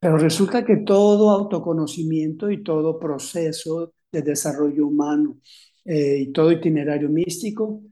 Pero 0.00 0.18
resulta 0.18 0.64
que 0.64 0.78
todo 0.78 1.30
autoconocimiento 1.30 2.50
y 2.50 2.64
todo 2.64 2.98
proceso 2.98 3.94
de 4.14 4.22
desarrollo 4.22 4.86
humano 4.86 5.38
eh, 5.84 6.18
y 6.20 6.32
todo 6.32 6.52
itinerario 6.52 7.08
místico 7.10 7.82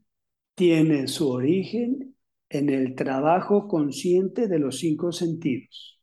tiene 0.54 1.08
su 1.08 1.30
origen 1.30 2.16
en 2.50 2.70
el 2.70 2.94
trabajo 2.94 3.68
consciente 3.68 4.48
de 4.48 4.58
los 4.58 4.78
cinco 4.78 5.12
sentidos. 5.12 6.00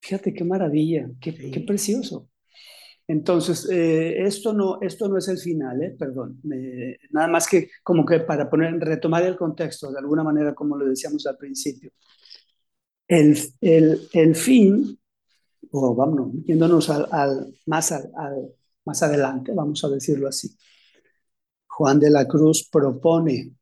Fíjate 0.00 0.34
qué 0.34 0.44
maravilla, 0.44 1.10
qué, 1.20 1.32
Sí. 1.32 1.50
qué 1.52 1.60
precioso. 1.60 2.28
Entonces, 3.08 3.68
eh, 3.70 4.22
esto, 4.24 4.52
no, 4.52 4.80
esto 4.82 5.08
no 5.08 5.18
es 5.18 5.28
el 5.28 5.38
final, 5.38 5.82
eh, 5.82 5.96
perdón. 5.98 6.40
Me- 6.44 6.98
nada 7.10 7.28
más 7.28 7.48
que 7.48 7.68
como 7.82 8.06
que 8.06 8.20
para 8.20 8.48
poner, 8.50 8.74
retomar 8.80 9.24
el 9.24 9.36
contexto 9.36 9.90
de 9.92 9.98
alguna 9.98 10.24
manera, 10.24 10.54
como 10.54 10.76
lo 10.76 10.86
decíamos 10.86 11.26
al 11.26 11.36
principio. 11.36 11.90
El, 13.08 13.36
el, 13.60 14.08
el 14.12 14.34
fin, 14.36 14.98
o 15.72 15.94
vamos, 15.94 16.32
yéndonos 16.46 16.90
al, 16.90 17.06
al- 17.12 17.54
más, 17.66 17.92
al- 17.92 18.10
al- 18.16 18.52
más 18.84 19.02
adelante, 19.02 19.52
vamos 19.54 19.84
a 19.84 19.88
decirlo 19.88 20.28
así. 20.28 20.56
Juan 21.66 21.98
de 21.98 22.10
la 22.10 22.26
Cruz 22.28 22.68
propone, 22.70 23.52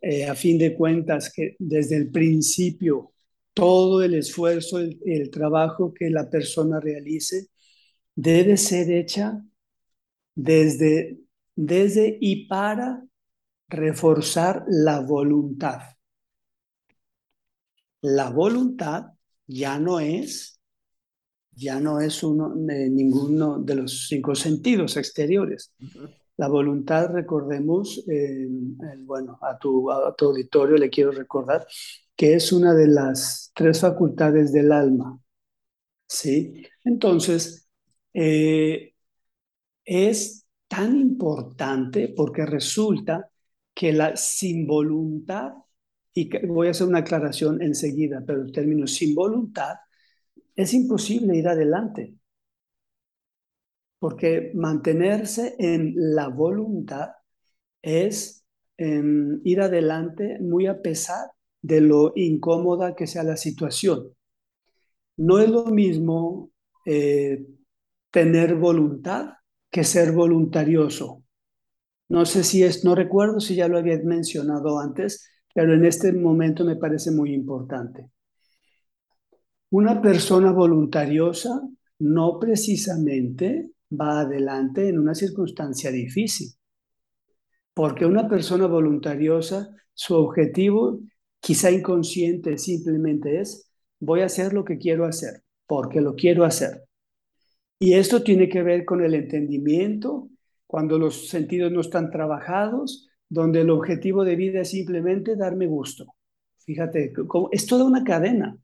eh, 0.00 0.26
a 0.26 0.34
fin 0.34 0.58
de 0.58 0.74
cuentas, 0.74 1.32
que 1.32 1.56
desde 1.58 1.96
el 1.96 2.10
principio 2.10 3.12
todo 3.52 4.02
el 4.02 4.14
esfuerzo, 4.14 4.78
el, 4.78 4.98
el 5.04 5.30
trabajo 5.30 5.94
que 5.94 6.10
la 6.10 6.28
persona 6.28 6.80
realice, 6.80 7.48
debe 8.14 8.56
ser 8.56 8.90
hecha 8.90 9.42
desde, 10.34 11.20
desde 11.54 12.18
y 12.20 12.46
para 12.46 13.04
reforzar 13.68 14.64
la 14.68 15.00
voluntad. 15.00 15.80
La 18.02 18.30
voluntad 18.30 19.12
ya 19.46 19.78
no 19.78 19.98
es, 20.00 20.53
ya 21.56 21.80
no 21.80 22.00
es 22.00 22.22
uno, 22.22 22.54
ninguno 22.56 23.58
de 23.60 23.74
los 23.76 24.08
cinco 24.08 24.34
sentidos 24.34 24.96
exteriores. 24.96 25.72
La 26.36 26.48
voluntad, 26.48 27.10
recordemos, 27.12 28.04
eh, 28.08 28.48
el- 28.92 29.04
bueno, 29.04 29.38
a 29.42 29.58
tu, 29.58 29.90
a 29.90 30.14
tu 30.16 30.26
auditorio 30.26 30.76
le 30.76 30.90
quiero 30.90 31.12
recordar 31.12 31.66
que 32.16 32.34
es 32.34 32.52
una 32.52 32.74
de 32.74 32.88
las 32.88 33.52
tres 33.54 33.80
facultades 33.80 34.52
del 34.52 34.72
alma. 34.72 35.20
¿Sí? 36.08 36.64
Entonces, 36.84 37.68
eh, 38.14 38.94
es 39.84 40.46
tan 40.68 40.96
importante 40.96 42.12
porque 42.16 42.46
resulta 42.46 43.30
que 43.74 43.92
la 43.92 44.16
sin 44.16 44.66
voluntad, 44.66 45.52
y 46.14 46.30
voy 46.46 46.68
a 46.68 46.70
hacer 46.70 46.86
una 46.86 47.00
aclaración 47.00 47.60
enseguida, 47.62 48.22
pero 48.26 48.42
el 48.42 48.52
término 48.52 48.86
sin 48.86 49.14
voluntad, 49.14 49.74
es 50.56 50.74
imposible 50.74 51.36
ir 51.36 51.48
adelante. 51.48 52.14
Porque 53.98 54.52
mantenerse 54.54 55.56
en 55.58 55.94
la 55.96 56.28
voluntad 56.28 57.10
es 57.82 58.44
em, 58.76 59.40
ir 59.44 59.60
adelante 59.60 60.38
muy 60.40 60.66
a 60.66 60.82
pesar 60.82 61.30
de 61.62 61.80
lo 61.80 62.12
incómoda 62.16 62.94
que 62.94 63.06
sea 63.06 63.22
la 63.22 63.36
situación. 63.36 64.14
No 65.16 65.38
es 65.38 65.48
lo 65.48 65.66
mismo 65.66 66.50
eh, 66.86 67.46
tener 68.10 68.56
voluntad 68.56 69.34
que 69.70 69.84
ser 69.84 70.12
voluntarioso. 70.12 71.24
No 72.08 72.26
sé 72.26 72.44
si 72.44 72.62
es, 72.62 72.84
no 72.84 72.94
recuerdo 72.94 73.40
si 73.40 73.54
ya 73.56 73.68
lo 73.68 73.78
había 73.78 73.98
mencionado 73.98 74.78
antes, 74.78 75.28
pero 75.54 75.74
en 75.74 75.84
este 75.84 76.12
momento 76.12 76.64
me 76.64 76.76
parece 76.76 77.10
muy 77.10 77.32
importante. 77.34 78.10
Una 79.74 80.00
persona 80.00 80.52
voluntariosa 80.52 81.60
no 81.98 82.38
precisamente 82.38 83.72
va 83.90 84.20
adelante 84.20 84.88
en 84.88 85.00
una 85.00 85.16
circunstancia 85.16 85.90
difícil, 85.90 86.50
porque 87.74 88.06
una 88.06 88.28
persona 88.28 88.68
voluntariosa, 88.68 89.74
su 89.92 90.14
objetivo, 90.14 91.00
quizá 91.40 91.72
inconsciente, 91.72 92.56
simplemente 92.56 93.40
es, 93.40 93.68
voy 93.98 94.20
a 94.20 94.26
hacer 94.26 94.52
lo 94.52 94.64
que 94.64 94.78
quiero 94.78 95.06
hacer, 95.06 95.42
porque 95.66 96.00
lo 96.00 96.14
quiero 96.14 96.44
hacer. 96.44 96.84
Y 97.80 97.94
esto 97.94 98.22
tiene 98.22 98.48
que 98.48 98.62
ver 98.62 98.84
con 98.84 99.04
el 99.04 99.12
entendimiento, 99.12 100.28
cuando 100.68 101.00
los 101.00 101.26
sentidos 101.26 101.72
no 101.72 101.80
están 101.80 102.12
trabajados, 102.12 103.08
donde 103.28 103.62
el 103.62 103.70
objetivo 103.70 104.22
de 104.22 104.36
vida 104.36 104.60
es 104.60 104.70
simplemente 104.70 105.34
darme 105.34 105.66
gusto. 105.66 106.06
Fíjate, 106.58 107.12
es 107.50 107.66
toda 107.66 107.84
una 107.84 108.04
cadena, 108.04 108.56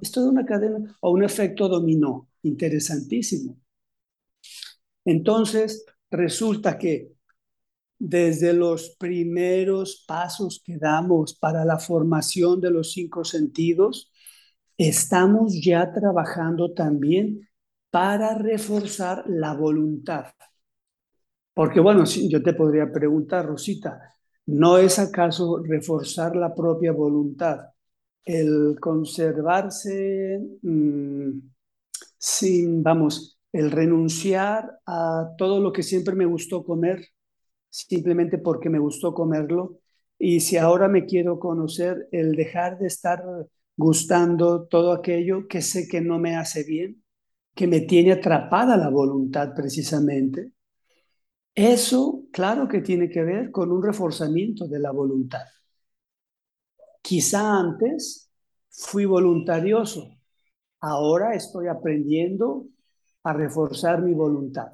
es 0.00 0.12
toda 0.12 0.30
una 0.30 0.44
cadena 0.44 0.96
o 1.00 1.10
un 1.10 1.24
efecto 1.24 1.68
dominó, 1.68 2.28
interesantísimo. 2.42 3.58
Entonces, 5.04 5.84
resulta 6.10 6.78
que 6.78 7.12
desde 7.98 8.52
los 8.52 8.96
primeros 8.98 10.04
pasos 10.06 10.62
que 10.64 10.76
damos 10.78 11.34
para 11.34 11.64
la 11.64 11.78
formación 11.78 12.60
de 12.60 12.70
los 12.70 12.92
cinco 12.92 13.24
sentidos, 13.24 14.12
estamos 14.76 15.60
ya 15.62 15.92
trabajando 15.92 16.72
también 16.72 17.48
para 17.90 18.34
reforzar 18.34 19.24
la 19.26 19.54
voluntad. 19.54 20.26
Porque 21.54 21.80
bueno, 21.80 22.04
yo 22.04 22.42
te 22.42 22.54
podría 22.54 22.92
preguntar, 22.92 23.46
Rosita, 23.46 24.00
¿no 24.46 24.78
es 24.78 24.98
acaso 25.00 25.60
reforzar 25.64 26.36
la 26.36 26.54
propia 26.54 26.92
voluntad 26.92 27.58
el 28.28 28.76
conservarse 28.78 30.38
mm, 30.62 31.30
sin, 32.18 32.82
vamos, 32.82 33.38
el 33.52 33.70
renunciar 33.70 34.80
a 34.86 35.30
todo 35.38 35.60
lo 35.60 35.72
que 35.72 35.82
siempre 35.82 36.14
me 36.14 36.26
gustó 36.26 36.62
comer, 36.64 37.06
simplemente 37.70 38.38
porque 38.38 38.70
me 38.70 38.78
gustó 38.78 39.14
comerlo? 39.14 39.80
Y 40.18 40.40
si 40.40 40.58
ahora 40.58 40.88
me 40.88 41.06
quiero 41.06 41.38
conocer, 41.38 42.08
el 42.12 42.36
dejar 42.36 42.78
de 42.78 42.88
estar 42.88 43.24
gustando 43.76 44.66
todo 44.66 44.92
aquello 44.92 45.48
que 45.48 45.62
sé 45.62 45.88
que 45.88 46.00
no 46.02 46.18
me 46.18 46.36
hace 46.36 46.64
bien, 46.64 47.02
que 47.54 47.66
me 47.66 47.80
tiene 47.82 48.12
atrapada 48.12 48.76
la 48.76 48.90
voluntad 48.90 49.54
precisamente. 49.56 50.52
Eso, 51.54 52.24
claro 52.32 52.68
que 52.68 52.80
tiene 52.82 53.10
que 53.10 53.22
ver 53.24 53.50
con 53.50 53.72
un 53.72 53.82
reforzamiento 53.82 54.68
de 54.68 54.78
la 54.80 54.92
voluntad. 54.92 55.44
Quizá 57.08 57.42
antes 57.64 58.02
fui 58.88 59.04
voluntarioso, 59.16 60.02
ahora 60.80 61.28
estoy 61.42 61.66
aprendiendo 61.68 62.46
a 63.28 63.32
reforzar 63.42 64.02
mi 64.02 64.14
voluntad. 64.14 64.70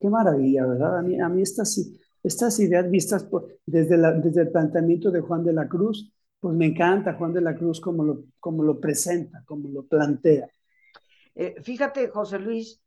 Qué 0.00 0.08
maravilla, 0.08 0.66
¿verdad? 0.66 0.98
A 0.98 1.02
mí, 1.02 1.20
a 1.20 1.28
mí 1.28 1.42
estas, 1.42 1.78
estas 2.22 2.58
ideas 2.60 2.90
vistas 2.90 3.24
por, 3.24 3.58
desde, 3.66 3.96
la, 3.98 4.12
desde 4.12 4.42
el 4.42 4.50
planteamiento 4.50 5.10
de 5.10 5.20
Juan 5.20 5.44
de 5.44 5.52
la 5.52 5.68
Cruz, 5.68 6.12
pues 6.40 6.54
me 6.56 6.66
encanta 6.66 7.14
Juan 7.14 7.32
de 7.34 7.42
la 7.42 7.54
Cruz 7.54 7.80
como 7.80 8.04
lo, 8.04 8.24
como 8.38 8.62
lo 8.62 8.80
presenta, 8.80 9.42
como 9.44 9.68
lo 9.68 9.86
plantea. 9.86 10.48
Eh, 11.34 11.56
fíjate, 11.62 12.08
José 12.08 12.38
Luis, 12.38 12.80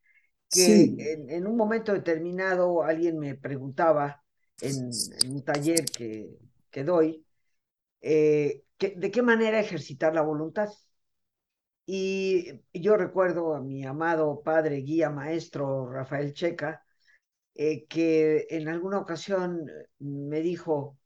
que 0.50 0.76
Sí, 0.76 0.98
en, 0.98 1.30
en 1.30 1.48
un 1.48 1.58
momento 1.58 1.94
determinado 1.94 2.84
alguien 2.84 3.20
me 3.20 3.36
preguntaba 3.36 4.24
en, 4.62 5.12
en 5.14 5.32
un 5.32 5.44
taller 5.44 5.92
que, 5.94 6.40
que 6.72 6.84
doy, 6.84 7.26
eh, 8.04 8.64
¿de 8.80 9.12
qué 9.12 9.24
manera 9.24 9.60
ejercitar 9.62 10.16
la 10.16 10.24
voluntad? 10.24 10.70
Y 11.86 12.62
yo 12.74 12.96
recuerdo 12.98 13.54
a 13.56 13.62
mi 13.62 13.86
amado 13.86 14.42
padre, 14.44 14.78
guía, 14.78 15.10
maestro 15.10 15.90
Rafael 15.92 16.34
Checa, 16.34 16.84
eh, 17.56 17.88
que 17.88 18.48
en 18.50 18.70
alguna 18.70 19.00
ocasión 19.00 19.68
me 20.00 20.42
dijo, 20.42 21.00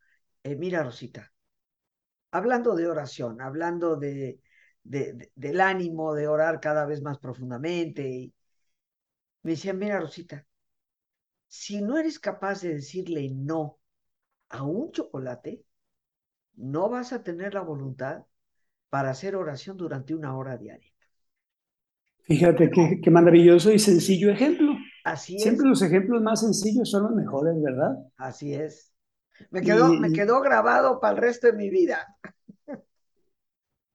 eh, 0.44 0.56
mira 0.58 0.84
Rosita, 0.84 1.34
hablando 2.32 2.76
de 2.76 2.88
oración, 2.88 3.42
hablando 3.42 3.96
de, 3.98 4.40
de- 4.84 5.14
de- 5.14 5.32
del 5.36 5.62
ánimo 5.62 6.14
de 6.16 6.28
orar 6.28 6.60
cada 6.60 6.86
vez 6.86 7.02
más 7.02 7.20
profundamente, 7.20 8.32
me 9.44 9.52
decía, 9.52 9.74
mira 9.74 10.00
Rosita, 10.00 10.46
si 11.48 11.82
no 11.82 11.98
eres 11.98 12.20
capaz 12.20 12.62
de 12.62 12.76
decirle 12.76 13.30
no 13.30 13.80
a 14.50 14.64
un 14.64 14.92
chocolate, 14.94 15.64
no 16.58 16.89
vas 16.89 17.13
a 17.13 17.24
tener 17.24 17.54
la 17.54 17.62
voluntad 17.62 18.26
para 18.89 19.12
hacer 19.12 19.36
oración 19.38 19.78
durante 19.78 20.15
una 20.15 20.36
hora 20.38 20.58
diaria. 20.58 20.93
Fíjate 22.26 22.70
qué, 22.70 23.00
qué 23.02 23.10
maravilloso 23.10 23.72
y 23.72 23.80
sencillo 23.80 24.30
ejemplo. 24.32 24.74
Así 25.04 25.43
es, 25.43 25.58
Siempre 25.58 25.67
los 25.67 25.82
ejemplos 25.82 26.22
más 26.22 26.41
sencillos 26.41 26.89
son 26.91 27.04
los 27.04 27.12
mejores, 27.13 27.56
¿verdad? 27.62 27.96
así 28.17 28.54
es. 28.54 28.93
Me 29.52 29.63
quedó, 29.63 29.96
Y- 29.96 29.98
me 29.98 30.12
quedó 30.13 30.41
grabado 30.41 31.00
para 31.00 31.13
el 31.15 31.22
resto 31.22 31.48
de 31.48 31.54
mi 31.54 31.70
vida. 31.70 32.08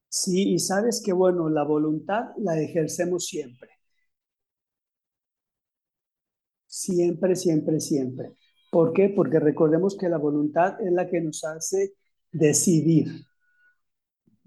Sí, 0.09 0.53
y 0.55 0.61
sabes 0.61 1.03
que 1.05 1.13
bueno, 1.13 1.49
la 1.49 1.65
voluntad 1.65 2.27
la 2.39 2.57
ejercemos 2.61 3.27
siempre. 3.27 3.71
Siempre, 6.67 7.37
siempre, 7.37 7.79
siempre. 7.81 8.33
¿Por 8.71 8.93
qué? 8.93 9.11
Porque 9.15 9.39
recordemos 9.39 9.97
que 9.97 10.09
la 10.09 10.19
voluntad 10.19 10.81
es 10.81 10.93
la 10.93 11.09
que 11.09 11.21
nos 11.21 11.45
hace 11.45 11.95
decidir 12.33 13.25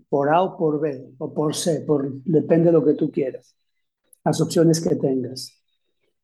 por 0.09 0.29
A 0.29 0.41
o 0.41 0.57
por 0.57 0.79
B, 0.79 1.13
o 1.17 1.33
por 1.33 1.55
C, 1.55 1.85
depende 2.25 2.67
de 2.67 2.71
lo 2.71 2.85
que 2.85 2.93
tú 2.93 3.11
quieras, 3.11 3.55
las 4.23 4.41
opciones 4.41 4.81
que 4.81 4.95
tengas. 4.95 5.51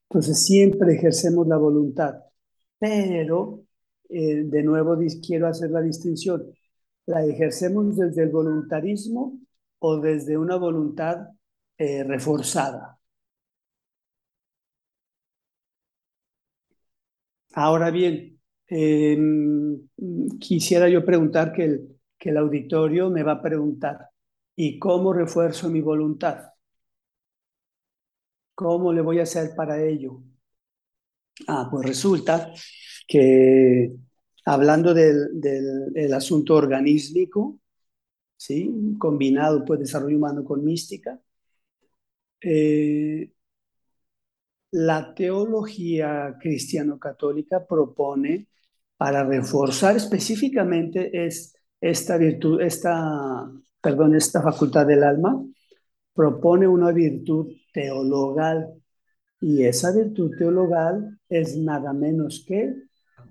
Entonces 0.09 0.43
siempre 0.45 0.95
ejercemos 0.95 1.47
la 1.47 1.57
voluntad, 1.57 2.15
pero 2.79 3.63
eh, 4.09 4.43
de 4.45 4.63
nuevo 4.63 4.97
quiero 5.25 5.47
hacer 5.47 5.71
la 5.71 5.81
distinción. 5.81 6.43
¿La 7.05 7.25
ejercemos 7.25 7.97
desde 7.97 8.23
el 8.23 8.29
voluntarismo 8.29 9.39
o 9.79 9.99
desde 9.99 10.37
una 10.37 10.57
voluntad 10.57 11.27
eh, 11.77 12.03
reforzada? 12.03 12.99
Ahora 17.53 17.91
bien, 17.91 18.40
eh, 18.71 19.17
quisiera 20.39 20.89
yo 20.89 21.05
preguntar 21.05 21.53
que 21.53 21.63
el, 21.65 21.99
que 22.17 22.29
el 22.29 22.37
auditorio 22.37 23.09
me 23.09 23.23
va 23.23 23.33
a 23.33 23.41
preguntar, 23.41 24.09
¿y 24.55 24.79
cómo 24.79 25.13
refuerzo 25.13 25.69
mi 25.69 25.81
voluntad? 25.81 26.45
¿Cómo 28.55 28.93
le 28.93 29.01
voy 29.01 29.19
a 29.19 29.23
hacer 29.23 29.53
para 29.57 29.83
ello? 29.83 30.21
Ah, 31.47 31.67
pues 31.71 31.85
resulta 31.87 32.53
que 33.07 33.91
hablando 34.45 34.93
del, 34.93 35.39
del- 35.41 35.91
del 35.93 36.13
asunto 36.13 36.55
organísmico, 36.55 37.59
¿sí? 38.37 38.95
combinado 38.99 39.65
pues 39.65 39.81
desarrollo 39.81 40.17
humano 40.17 40.43
con 40.45 40.63
mística, 40.65 41.19
eh, 42.41 43.31
la 44.71 45.13
teología 45.13 46.37
cristiano-católica 46.39 47.65
propone 47.65 48.47
para 49.01 49.23
reforzar 49.23 49.95
específicamente 49.95 51.25
es, 51.25 51.55
esta 51.81 52.17
virtud, 52.17 52.61
esta, 52.61 53.51
perdón, 53.81 54.13
esta 54.13 54.43
facultad 54.43 54.85
del 54.85 55.03
alma, 55.03 55.43
propone 56.13 56.67
una 56.67 56.91
virtud 56.91 57.47
teologal 57.73 58.75
y 59.39 59.63
esa 59.63 59.91
virtud 59.91 60.37
teologal 60.37 61.19
es 61.27 61.57
nada 61.57 61.93
menos 61.93 62.45
que 62.47 62.75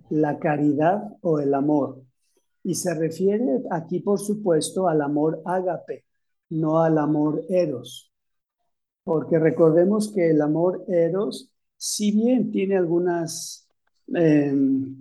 la 0.09 0.41
caridad 0.41 1.05
o 1.21 1.39
el 1.39 1.55
amor. 1.55 2.03
Y 2.65 2.75
se 2.75 2.93
refiere 2.93 3.63
aquí, 3.71 4.01
por 4.01 4.19
supuesto, 4.19 4.89
al 4.89 5.01
amor 5.01 5.41
ágape, 5.45 6.05
no 6.49 6.81
al 6.83 6.99
amor 6.99 7.45
eros. 7.49 8.13
Porque 9.05 9.39
recordemos 9.39 10.11
que 10.13 10.31
el 10.31 10.43
amor 10.43 10.85
eros, 10.89 11.53
si 11.77 12.11
bien 12.11 12.51
tiene 12.51 12.77
algunos 12.77 13.70
eh, 14.17 14.55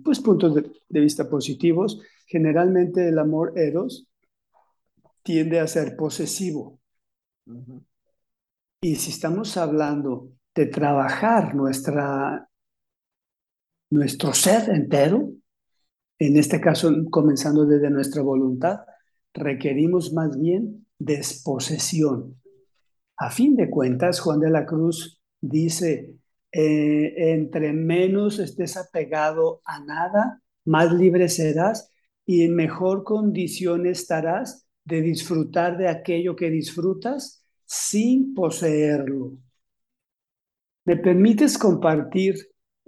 pues, 0.04 0.20
puntos 0.20 0.54
de, 0.54 0.70
de 0.88 1.00
vista 1.00 1.28
positivos, 1.28 2.00
generalmente 2.26 3.08
el 3.08 3.18
amor 3.18 3.52
eros 3.56 4.06
tiende 5.22 5.60
a 5.60 5.66
ser 5.66 5.96
posesivo. 5.96 6.80
Y 8.82 8.96
si 8.96 9.10
estamos 9.10 9.56
hablando 9.56 10.32
de 10.54 10.66
trabajar 10.66 11.54
nuestra, 11.54 12.48
nuestro 13.90 14.32
ser 14.32 14.70
entero, 14.70 15.32
en 16.18 16.36
este 16.36 16.60
caso 16.60 16.92
comenzando 17.10 17.66
desde 17.66 17.90
nuestra 17.90 18.22
voluntad, 18.22 18.80
requerimos 19.34 20.12
más 20.12 20.38
bien 20.38 20.86
desposesión. 20.98 22.40
A 23.16 23.30
fin 23.30 23.56
de 23.56 23.68
cuentas, 23.68 24.20
Juan 24.20 24.40
de 24.40 24.50
la 24.50 24.66
Cruz 24.66 25.20
dice, 25.40 26.14
eh, 26.52 27.32
entre 27.32 27.72
menos 27.72 28.38
estés 28.38 28.76
apegado 28.76 29.60
a 29.64 29.84
nada, 29.84 30.42
más 30.64 30.92
libre 30.92 31.28
serás 31.28 31.90
y 32.26 32.44
en 32.44 32.54
mejor 32.54 33.04
condición 33.04 33.86
estarás 33.86 34.66
de 34.84 35.02
disfrutar 35.02 35.76
de 35.78 35.88
aquello 35.88 36.36
que 36.36 36.50
disfrutas 36.50 37.44
sin 37.66 38.34
poseerlo. 38.34 39.32
¿Me 40.84 40.96
permites 40.96 41.58
compartir 41.58 42.34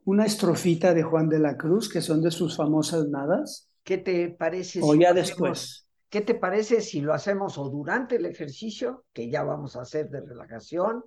una 0.04 0.24
estrofita 0.26 0.94
de 0.94 1.02
Juan 1.02 1.28
de 1.28 1.38
la 1.38 1.56
Cruz 1.56 1.88
que 1.88 2.00
son 2.00 2.22
de 2.22 2.30
sus 2.30 2.56
famosas 2.56 3.08
nadas? 3.08 3.68
¿Qué 3.84 3.98
te 3.98 4.30
parece 4.30 4.80
O 4.82 4.92
si 4.92 5.00
ya 5.00 5.10
hacemos- 5.10 5.28
después. 5.28 5.86
¿Qué 6.08 6.20
te 6.20 6.34
parece 6.34 6.80
si 6.82 7.00
lo 7.00 7.14
hacemos 7.14 7.56
o 7.56 7.70
durante 7.70 8.16
el 8.16 8.26
ejercicio, 8.26 9.04
que 9.14 9.30
ya 9.30 9.44
vamos 9.44 9.76
a 9.76 9.82
hacer 9.82 10.10
de 10.10 10.20
relajación, 10.20 11.04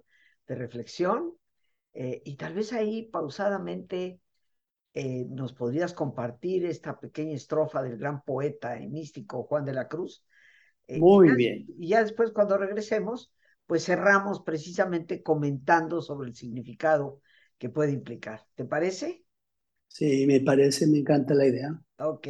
de 0.48 0.56
reflexión, 0.56 1.34
eh, 1.96 2.24
y 2.26 2.38
tal 2.38 2.56
vez 2.56 2.74
ahí 2.74 3.04
pausadamente 3.04 4.22
eh, 4.94 5.26
nos 5.30 5.54
podrías 5.54 5.94
compartir 5.94 6.66
esta 6.66 7.00
pequeña 7.00 7.36
estrofa 7.36 7.84
del 7.84 7.98
gran 7.98 8.24
poeta 8.24 8.80
y 8.80 8.88
místico 8.88 9.44
Juan 9.44 9.66
de 9.66 9.74
la 9.74 9.88
Cruz? 9.88 10.26
Eh, 10.88 11.08
y 11.10 11.22
Muy 11.22 11.30
ya- 11.30 11.36
bien. 11.36 11.70
Y 11.80 11.90
ya 11.90 12.04
después, 12.04 12.32
cuando 12.32 12.58
regresemos, 12.58 13.32
pues 13.68 13.86
cerramos 13.86 14.42
precisamente 14.44 15.24
comentando 15.24 16.02
sobre 16.02 16.30
el 16.30 16.36
significado 16.36 17.22
que 17.58 17.70
puede 17.70 17.92
implicar. 17.94 18.46
¿Te 18.56 18.66
parece? 18.66 19.26
Sí, 19.88 20.28
me 20.28 20.42
parece, 20.42 20.86
me 20.88 21.00
encanta 21.00 21.34
la 21.34 21.48
idea. 21.48 21.82
Ok. 21.98 22.28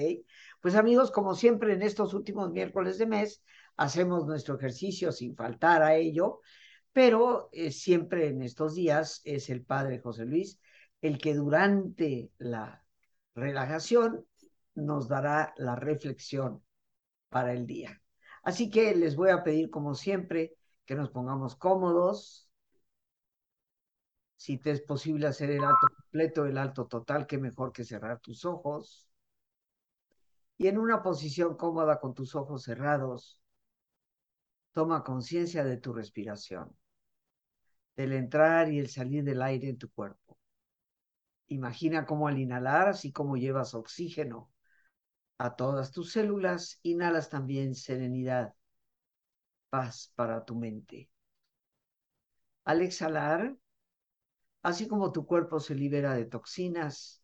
Pues 0.62 0.76
amigos, 0.76 1.12
como 1.12 1.36
siempre 1.36 1.74
en 1.74 1.82
estos 1.82 2.14
últimos 2.14 2.52
miércoles 2.52 2.98
de 2.98 3.06
mes, 3.08 3.44
hacemos 3.78 4.26
nuestro 4.26 4.56
ejercicio 4.58 5.12
sin 5.12 5.36
faltar 5.36 5.82
a 5.84 5.96
ello, 5.96 6.42
pero 6.96 7.50
eh, 7.52 7.72
siempre 7.72 8.30
en 8.30 8.42
estos 8.42 8.74
días 8.74 9.22
es 9.26 9.50
el 9.50 9.66
Padre 9.66 10.00
José 10.00 10.24
Luis 10.24 10.62
el 11.02 11.18
que 11.18 11.36
durante 11.36 12.32
la 12.38 12.86
relajación 13.36 14.26
nos 14.76 15.10
dará 15.10 15.54
la 15.58 15.76
reflexión 15.76 16.64
para 17.28 17.52
el 17.52 17.68
día. 17.68 18.02
Así 18.44 18.70
que 18.70 18.96
les 18.96 19.18
voy 19.18 19.30
a 19.32 19.44
pedir, 19.44 19.70
como 19.70 19.94
siempre, 19.94 20.56
que 20.86 20.96
nos 20.96 21.10
pongamos 21.10 21.58
cómodos. 21.58 22.50
Si 24.38 24.58
te 24.58 24.72
es 24.72 24.80
posible 24.82 25.28
hacer 25.28 25.50
el 25.52 25.66
alto 25.66 25.88
completo, 25.98 26.46
el 26.46 26.58
alto 26.58 26.88
total, 26.88 27.28
qué 27.28 27.38
mejor 27.38 27.74
que 27.74 27.84
cerrar 27.84 28.22
tus 28.22 28.46
ojos. 28.46 29.10
Y 30.58 30.68
en 30.68 30.78
una 30.78 31.04
posición 31.04 31.58
cómoda 31.58 32.00
con 32.00 32.14
tus 32.14 32.36
ojos 32.36 32.64
cerrados, 32.64 33.42
toma 34.72 35.04
conciencia 35.04 35.66
de 35.66 35.78
tu 35.78 35.94
respiración, 35.94 36.76
del 37.96 38.14
entrar 38.14 38.72
y 38.72 38.80
el 38.80 38.90
salir 38.90 39.24
del 39.24 39.42
aire 39.42 39.70
en 39.70 39.78
tu 39.78 39.90
cuerpo. 39.92 40.38
Imagina 41.48 42.06
cómo 42.06 42.28
al 42.28 42.38
inhalar, 42.40 42.88
así 42.88 43.12
como 43.12 43.36
llevas 43.38 43.74
oxígeno 43.74 44.52
a 45.40 45.56
todas 45.56 45.92
tus 45.92 46.12
células, 46.14 46.80
inhalas 46.84 47.30
también 47.30 47.76
serenidad, 47.76 48.54
paz 49.70 50.12
para 50.16 50.44
tu 50.44 50.56
mente. 50.56 51.10
Al 52.66 52.82
exhalar, 52.84 53.56
así 54.64 54.88
como 54.88 55.12
tu 55.14 55.26
cuerpo 55.26 55.60
se 55.62 55.76
libera 55.76 56.14
de 56.14 56.26
toxinas, 56.26 57.24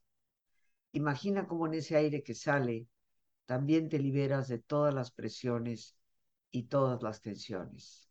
imagina 0.93 1.47
cómo 1.47 1.67
en 1.67 1.75
ese 1.75 1.97
aire 1.97 2.23
que 2.23 2.35
sale, 2.35 2.87
también 3.47 3.89
te 3.89 3.99
liberas 3.99 4.49
de 4.49 4.59
todas 4.59 4.93
las 4.95 5.11
presiones 5.11 5.97
y 6.51 6.65
todas 6.65 7.03
las 7.03 7.21
tensiones. 7.21 8.10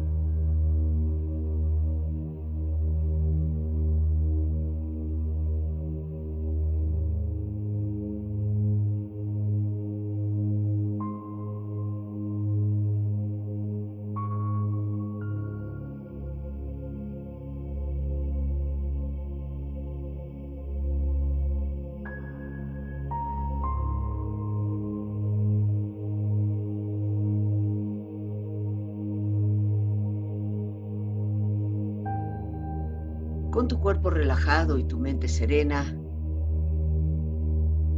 Con 33.61 33.67
tu 33.67 33.79
cuerpo 33.79 34.09
relajado 34.09 34.79
y 34.79 34.83
tu 34.85 34.97
mente 34.97 35.27
serena, 35.27 35.85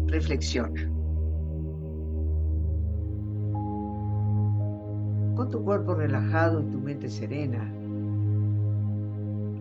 reflexiona. 0.08 0.92
Con 5.38 5.48
tu 5.50 5.64
cuerpo 5.64 5.96
relajado 5.96 6.60
y 6.60 6.66
tu 6.66 6.80
mente 6.80 7.10
serena, 7.10 7.64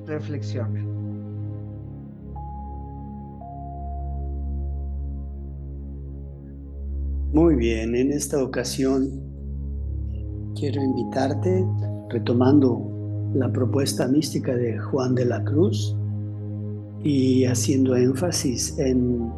reflexiona. 0.05 0.85
Muy 7.33 7.55
bien, 7.55 7.95
en 7.95 8.11
esta 8.11 8.43
ocasión 8.43 9.09
quiero 10.57 10.83
invitarte, 10.83 11.65
retomando 12.09 12.92
la 13.35 13.51
propuesta 13.51 14.07
mística 14.09 14.55
de 14.55 14.79
Juan 14.79 15.15
de 15.15 15.25
la 15.25 15.43
Cruz 15.45 15.97
y 17.03 17.45
haciendo 17.45 17.97
énfasis 17.97 18.79
en 18.79 19.31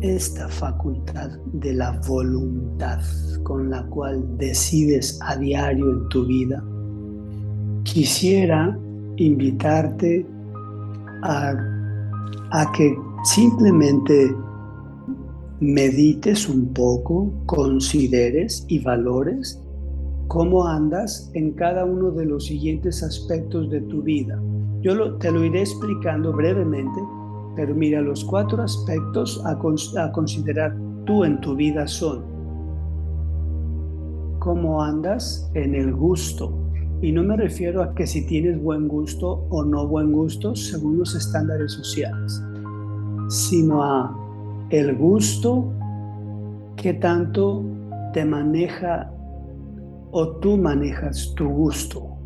esta 0.00 0.48
facultad 0.48 1.30
de 1.52 1.74
la 1.74 2.00
voluntad 2.06 3.00
con 3.42 3.70
la 3.70 3.84
cual 3.86 4.24
decides 4.36 5.18
a 5.22 5.36
diario 5.36 5.90
en 5.90 6.08
tu 6.08 6.26
vida, 6.26 6.62
quisiera 7.84 8.78
invitarte 9.16 10.26
a, 11.22 11.54
a 12.50 12.72
que 12.72 12.94
simplemente 13.24 14.34
medites 15.60 16.48
un 16.48 16.72
poco, 16.74 17.32
consideres 17.46 18.64
y 18.68 18.80
valores 18.80 19.62
cómo 20.28 20.66
andas 20.66 21.30
en 21.34 21.52
cada 21.52 21.84
uno 21.84 22.10
de 22.10 22.26
los 22.26 22.46
siguientes 22.46 23.02
aspectos 23.02 23.70
de 23.70 23.80
tu 23.82 24.02
vida. 24.02 24.40
Yo 24.80 25.14
te 25.14 25.30
lo 25.30 25.44
iré 25.44 25.60
explicando 25.60 26.32
brevemente, 26.32 27.00
pero 27.54 27.74
mira, 27.74 28.00
los 28.00 28.24
cuatro 28.24 28.62
aspectos 28.62 29.42
a, 29.44 29.52
a 30.02 30.12
considerar 30.12 30.76
tú 31.04 31.24
en 31.24 31.40
tu 31.40 31.54
vida 31.54 31.86
son 31.86 32.24
cómo 34.38 34.82
andas 34.82 35.50
en 35.54 35.74
el 35.74 35.94
gusto. 35.94 36.52
Y 37.02 37.12
no 37.12 37.22
me 37.22 37.36
refiero 37.36 37.82
a 37.82 37.94
que 37.94 38.06
si 38.06 38.26
tienes 38.26 38.62
buen 38.62 38.88
gusto 38.88 39.46
o 39.50 39.64
no 39.64 39.86
buen 39.86 40.12
gusto 40.12 40.54
según 40.54 40.98
los 40.98 41.14
estándares 41.14 41.72
sociales, 41.72 42.42
sino 43.28 43.82
a 43.82 44.16
el 44.70 44.96
gusto 44.96 45.72
que 46.76 46.94
tanto 46.94 47.62
te 48.12 48.24
maneja 48.24 49.10
o 50.10 50.28
tú 50.38 50.56
manejas 50.56 51.32
tu 51.34 51.48
gusto? 51.48 52.16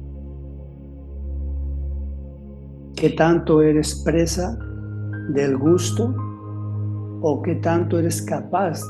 ¿Qué 2.97 3.11
tanto 3.11 3.63
eres 3.63 4.03
presa 4.05 4.59
del 5.33 5.57
gusto 5.57 6.15
o 7.23 7.43
qué 7.43 7.55
tanto 7.57 7.99
eres 7.99 8.21
capaz 8.23 8.81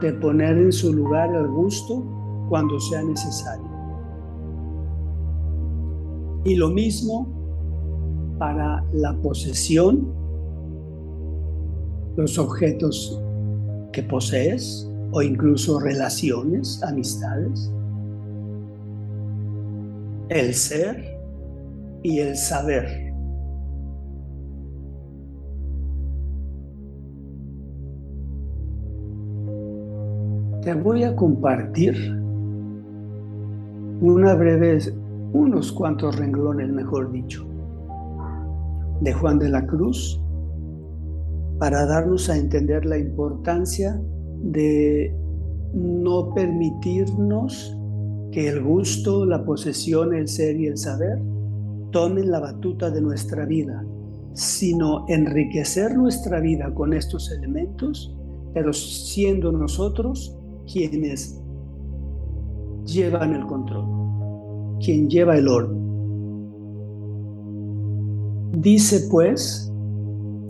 de 0.00 0.12
poner 0.14 0.56
en 0.58 0.72
su 0.72 0.92
lugar 0.92 1.34
el 1.34 1.48
gusto 1.48 2.04
cuando 2.48 2.78
sea 2.78 3.02
necesario? 3.02 3.66
Y 6.44 6.54
lo 6.54 6.70
mismo 6.70 7.26
para 8.38 8.84
la 8.92 9.14
posesión, 9.14 10.12
los 12.16 12.38
objetos 12.38 13.20
que 13.92 14.02
posees 14.04 14.88
o 15.10 15.22
incluso 15.22 15.80
relaciones, 15.80 16.80
amistades 16.84 17.72
el 20.28 20.54
ser 20.54 21.18
y 22.02 22.18
el 22.20 22.36
saber. 22.36 23.06
Te 30.62 30.74
voy 30.74 31.04
a 31.04 31.14
compartir 31.14 31.94
una 34.00 34.34
breve, 34.34 34.78
unos 35.32 35.70
cuantos 35.72 36.16
renglones, 36.16 36.68
mejor 36.70 37.12
dicho, 37.12 37.46
de 39.00 39.12
Juan 39.12 39.38
de 39.38 39.48
la 39.48 39.64
Cruz 39.66 40.20
para 41.58 41.86
darnos 41.86 42.28
a 42.28 42.36
entender 42.36 42.84
la 42.84 42.98
importancia 42.98 44.00
de 44.42 45.14
no 45.72 46.34
permitirnos 46.34 47.75
que 48.36 48.48
el 48.50 48.62
gusto, 48.62 49.24
la 49.24 49.42
posesión, 49.46 50.12
el 50.12 50.28
ser 50.28 50.60
y 50.60 50.66
el 50.66 50.76
saber 50.76 51.18
tomen 51.90 52.30
la 52.30 52.38
batuta 52.38 52.90
de 52.90 53.00
nuestra 53.00 53.46
vida, 53.46 53.82
sino 54.34 55.06
enriquecer 55.08 55.96
nuestra 55.96 56.38
vida 56.40 56.70
con 56.74 56.92
estos 56.92 57.32
elementos, 57.32 58.14
pero 58.52 58.74
siendo 58.74 59.52
nosotros 59.52 60.36
quienes 60.70 61.40
llevan 62.84 63.36
el 63.36 63.46
control, 63.46 64.76
quien 64.84 65.08
lleva 65.08 65.38
el 65.38 65.48
orden. 65.48 65.80
Dice 68.60 69.08
pues, 69.10 69.72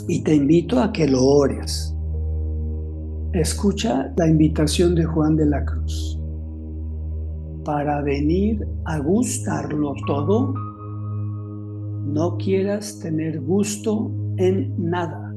y 0.08 0.24
te 0.24 0.34
invito 0.34 0.80
a 0.80 0.92
que 0.92 1.06
lo 1.06 1.24
ores. 1.24 1.94
Escucha 3.32 4.12
la 4.16 4.26
invitación 4.26 4.96
de 4.96 5.04
Juan 5.04 5.36
de 5.36 5.46
la 5.46 5.64
Cruz 5.64 6.18
para 7.66 8.00
venir 8.00 8.64
a 8.84 9.00
gustarlo 9.00 9.92
todo, 10.06 10.54
no 12.06 12.36
quieras 12.38 13.00
tener 13.00 13.40
gusto 13.40 14.08
en 14.36 14.72
nada. 14.78 15.34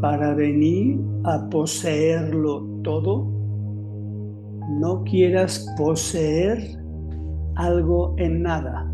Para 0.00 0.34
venir 0.34 1.00
a 1.22 1.48
poseerlo 1.48 2.66
todo, 2.82 3.28
no 4.80 5.04
quieras 5.04 5.72
poseer 5.78 6.58
algo 7.54 8.16
en 8.18 8.42
nada. 8.42 8.91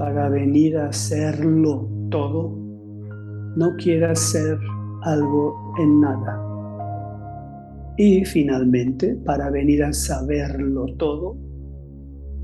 para 0.00 0.30
venir 0.30 0.78
a 0.78 0.86
hacerlo 0.86 1.86
todo, 2.10 2.56
no 3.54 3.76
quiera 3.76 4.14
ser 4.14 4.58
algo 5.02 5.74
en 5.78 6.00
nada. 6.00 6.42
Y 7.98 8.24
finalmente, 8.24 9.14
para 9.26 9.50
venir 9.50 9.84
a 9.84 9.92
saberlo 9.92 10.86
todo, 10.96 11.36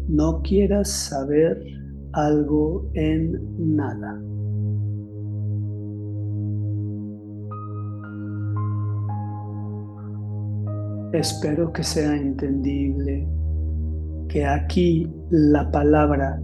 no 0.06 0.42
quieras 0.42 0.90
saber 0.90 1.64
algo 2.12 2.90
en 2.92 3.40
nada. 3.74 4.20
Espero 11.14 11.72
que 11.72 11.82
sea 11.82 12.18
entendible 12.18 13.26
que 14.28 14.44
aquí 14.44 15.10
la 15.30 15.70
palabra 15.70 16.38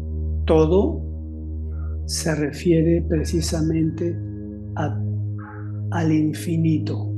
todo 0.53 1.01
se 2.05 2.35
refiere 2.35 3.01
precisamente 3.09 4.15
al 4.75 6.13
infinito. 6.13 7.09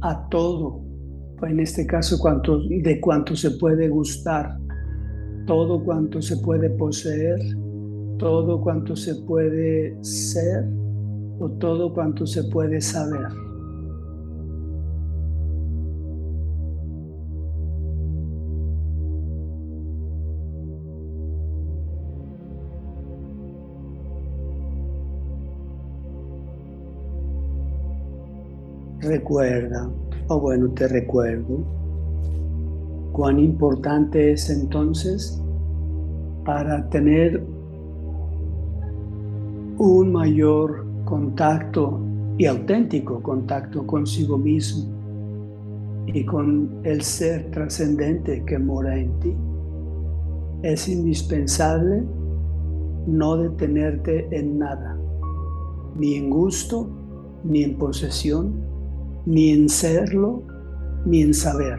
A 0.00 0.26
todo, 0.30 0.80
en 1.42 1.60
este 1.60 1.86
caso 1.86 2.16
de 2.82 3.00
cuanto 3.02 3.36
se 3.36 3.50
puede 3.50 3.90
gustar, 3.90 4.56
todo 5.46 5.84
cuanto 5.84 6.22
se 6.22 6.38
puede 6.38 6.70
poseer, 6.70 7.38
todo 8.16 8.58
cuanto 8.62 8.96
se 8.96 9.16
puede 9.16 10.02
ser 10.02 10.64
o 11.38 11.50
todo 11.58 11.92
cuanto 11.92 12.26
se 12.26 12.44
puede 12.44 12.80
saber. 12.80 13.49
Recuerda, 29.10 29.90
o 30.28 30.38
bueno, 30.38 30.70
te 30.70 30.86
recuerdo, 30.86 31.64
cuán 33.10 33.40
importante 33.40 34.30
es 34.30 34.48
entonces 34.50 35.42
para 36.44 36.88
tener 36.90 37.42
un 39.78 40.12
mayor 40.12 40.86
contacto 41.04 41.98
y 42.38 42.46
auténtico 42.46 43.20
contacto 43.20 43.84
consigo 43.84 44.38
mismo 44.38 44.88
y 46.06 46.24
con 46.24 46.70
el 46.84 47.02
ser 47.02 47.50
trascendente 47.50 48.44
que 48.44 48.60
mora 48.60 48.96
en 48.96 49.10
ti. 49.18 49.34
Es 50.62 50.88
indispensable 50.88 52.04
no 53.08 53.38
detenerte 53.38 54.28
en 54.30 54.60
nada, 54.60 54.96
ni 55.96 56.14
en 56.14 56.30
gusto, 56.30 56.88
ni 57.42 57.64
en 57.64 57.76
posesión, 57.76 58.69
ni 59.26 59.50
en 59.50 59.68
serlo, 59.68 60.42
ni 61.04 61.22
en 61.22 61.34
saber. 61.34 61.78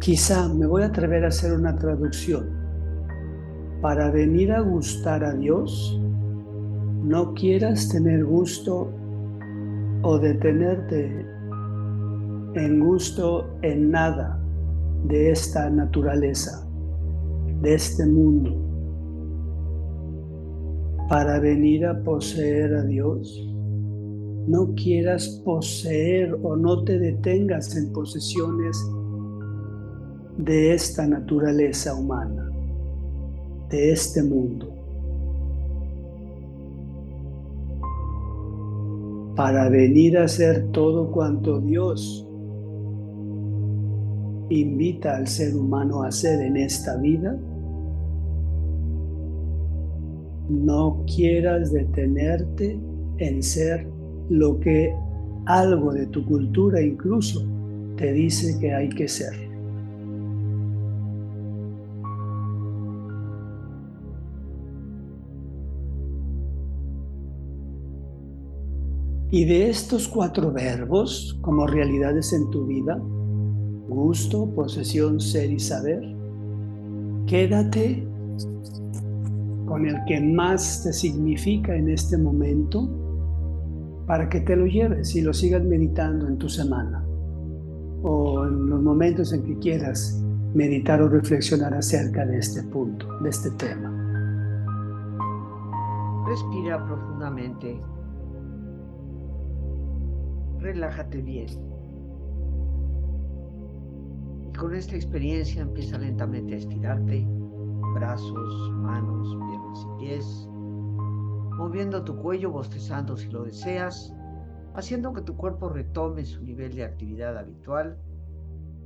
Quizá 0.00 0.48
me 0.48 0.66
voy 0.66 0.82
a 0.82 0.86
atrever 0.86 1.24
a 1.24 1.28
hacer 1.28 1.52
una 1.52 1.76
traducción. 1.76 2.48
Para 3.82 4.10
venir 4.10 4.52
a 4.52 4.60
gustar 4.60 5.22
a 5.22 5.34
Dios, 5.34 6.00
no 7.04 7.34
quieras 7.34 7.88
tener 7.88 8.24
gusto 8.24 8.90
o 10.02 10.18
detenerte 10.18 11.26
en 12.54 12.80
gusto 12.80 13.48
en 13.62 13.90
nada 13.90 14.40
de 15.04 15.30
esta 15.30 15.68
naturaleza, 15.70 16.66
de 17.60 17.74
este 17.74 18.06
mundo. 18.06 18.67
Para 21.08 21.40
venir 21.40 21.86
a 21.86 22.02
poseer 22.02 22.74
a 22.74 22.82
Dios, 22.84 23.48
no 24.46 24.74
quieras 24.74 25.40
poseer 25.42 26.34
o 26.42 26.54
no 26.54 26.84
te 26.84 26.98
detengas 26.98 27.74
en 27.76 27.90
posesiones 27.94 28.76
de 30.36 30.74
esta 30.74 31.06
naturaleza 31.06 31.94
humana, 31.94 32.50
de 33.70 33.92
este 33.92 34.22
mundo. 34.22 34.74
Para 39.34 39.70
venir 39.70 40.18
a 40.18 40.24
hacer 40.24 40.70
todo 40.72 41.10
cuanto 41.10 41.58
Dios 41.60 42.28
invita 44.50 45.16
al 45.16 45.26
ser 45.26 45.56
humano 45.56 46.02
a 46.02 46.08
hacer 46.08 46.40
en 46.42 46.58
esta 46.58 46.96
vida, 46.98 47.38
no 50.48 51.04
quieras 51.06 51.72
detenerte 51.72 52.78
en 53.18 53.42
ser 53.42 53.86
lo 54.30 54.58
que 54.60 54.94
algo 55.46 55.92
de 55.92 56.06
tu 56.06 56.24
cultura 56.24 56.80
incluso 56.80 57.44
te 57.96 58.12
dice 58.12 58.58
que 58.58 58.72
hay 58.72 58.88
que 58.88 59.08
ser. 59.08 59.48
Y 69.30 69.44
de 69.44 69.68
estos 69.68 70.08
cuatro 70.08 70.50
verbos 70.52 71.38
como 71.42 71.66
realidades 71.66 72.32
en 72.32 72.48
tu 72.50 72.66
vida, 72.66 72.98
gusto, 73.88 74.48
posesión, 74.54 75.20
ser 75.20 75.50
y 75.50 75.58
saber, 75.58 76.02
quédate 77.26 78.07
con 79.68 79.86
el 79.86 79.96
que 80.06 80.20
más 80.20 80.82
te 80.82 80.92
significa 80.92 81.76
en 81.76 81.90
este 81.90 82.16
momento 82.16 82.88
para 84.06 84.28
que 84.28 84.40
te 84.40 84.56
lo 84.56 84.66
lleves 84.66 85.14
y 85.14 85.20
lo 85.20 85.34
sigas 85.34 85.62
meditando 85.62 86.26
en 86.26 86.38
tu 86.38 86.48
semana 86.48 87.04
o 88.02 88.46
en 88.46 88.70
los 88.70 88.80
momentos 88.80 89.32
en 89.32 89.42
que 89.42 89.58
quieras 89.58 90.24
meditar 90.54 91.02
o 91.02 91.08
reflexionar 91.08 91.74
acerca 91.74 92.24
de 92.24 92.38
este 92.38 92.62
punto, 92.62 93.06
de 93.20 93.28
este 93.28 93.50
tema. 93.52 93.94
Respira 96.26 96.84
profundamente 96.86 97.78
relájate 100.60 101.22
bien. 101.22 101.46
Y 104.48 104.56
con 104.56 104.74
esta 104.74 104.96
experiencia 104.96 105.62
empieza 105.62 105.98
lentamente 105.98 106.54
a 106.54 106.58
estirarte, 106.58 107.26
brazos, 107.94 108.72
manos, 108.72 109.36
piernas 109.36 109.57
y 109.74 109.98
pies, 109.98 110.46
moviendo 111.56 112.04
tu 112.04 112.16
cuello, 112.20 112.50
bostezando 112.50 113.16
si 113.16 113.28
lo 113.28 113.44
deseas, 113.44 114.14
haciendo 114.74 115.12
que 115.12 115.22
tu 115.22 115.36
cuerpo 115.36 115.68
retome 115.68 116.24
su 116.24 116.42
nivel 116.42 116.74
de 116.74 116.84
actividad 116.84 117.36
habitual 117.36 117.98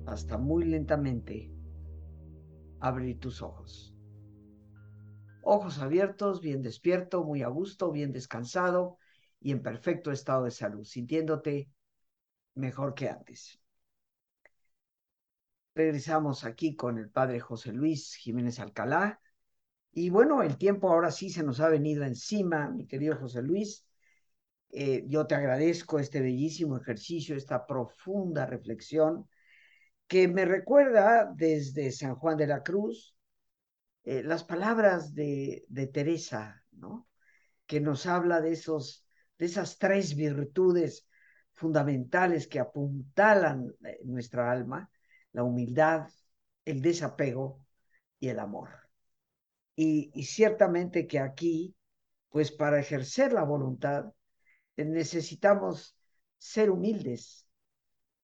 hasta 0.06 0.38
muy 0.38 0.64
lentamente 0.64 1.50
abrir 2.80 3.20
tus 3.20 3.42
ojos. 3.42 3.94
Ojos 5.42 5.78
abiertos, 5.78 6.40
bien 6.40 6.62
despierto, 6.62 7.24
muy 7.24 7.42
a 7.42 7.48
gusto, 7.48 7.90
bien 7.90 8.12
descansado 8.12 8.98
y 9.40 9.52
en 9.52 9.62
perfecto 9.62 10.12
estado 10.12 10.44
de 10.44 10.50
salud, 10.50 10.84
sintiéndote 10.84 11.68
mejor 12.54 12.94
que 12.94 13.08
antes. 13.08 13.60
Regresamos 15.74 16.44
aquí 16.44 16.76
con 16.76 16.98
el 16.98 17.08
padre 17.08 17.40
José 17.40 17.72
Luis 17.72 18.14
Jiménez 18.14 18.60
Alcalá. 18.60 19.21
Y 19.92 20.10
bueno, 20.10 20.42
el 20.42 20.56
tiempo 20.56 20.90
ahora 20.90 21.10
sí 21.10 21.30
se 21.30 21.42
nos 21.42 21.60
ha 21.60 21.68
venido 21.68 22.04
encima, 22.04 22.68
mi 22.70 22.86
querido 22.86 23.16
José 23.16 23.42
Luis. 23.42 23.86
Eh, 24.70 25.04
yo 25.06 25.26
te 25.26 25.34
agradezco 25.34 25.98
este 25.98 26.20
bellísimo 26.22 26.78
ejercicio, 26.78 27.36
esta 27.36 27.66
profunda 27.66 28.46
reflexión 28.46 29.28
que 30.08 30.28
me 30.28 30.44
recuerda 30.46 31.32
desde 31.34 31.90
San 31.92 32.16
Juan 32.16 32.36
de 32.36 32.46
la 32.46 32.62
Cruz 32.62 33.16
eh, 34.04 34.22
las 34.22 34.44
palabras 34.44 35.14
de, 35.14 35.64
Teresa, 35.92 36.64
¿no? 36.72 37.08
Que 37.66 37.80
nos 37.80 38.06
habla 38.06 38.40
de 38.40 38.52
esos 38.52 39.06
de 39.38 39.46
esas 39.46 39.78
tres 39.78 40.14
virtudes 40.14 41.08
fundamentales 41.52 42.46
que 42.46 42.60
apuntalan 42.60 43.74
eh, 43.84 44.00
nuestra 44.04 44.50
alma, 44.50 44.90
la 45.32 45.44
humildad, 45.44 46.08
el 46.64 46.80
desapego 46.82 47.66
y 48.20 48.28
el 48.28 48.38
amor. 48.38 48.81
Y, 49.74 50.10
ciertamente 50.24 51.06
que 51.06 51.18
aquí, 51.18 51.74
pues 52.28 52.52
para 52.52 52.80
ejercer 52.80 53.32
la 53.32 53.44
voluntad, 53.44 54.12
eh, 54.76 54.84
necesitamos 54.84 55.96
ser 56.38 56.70
humildes 56.70 57.46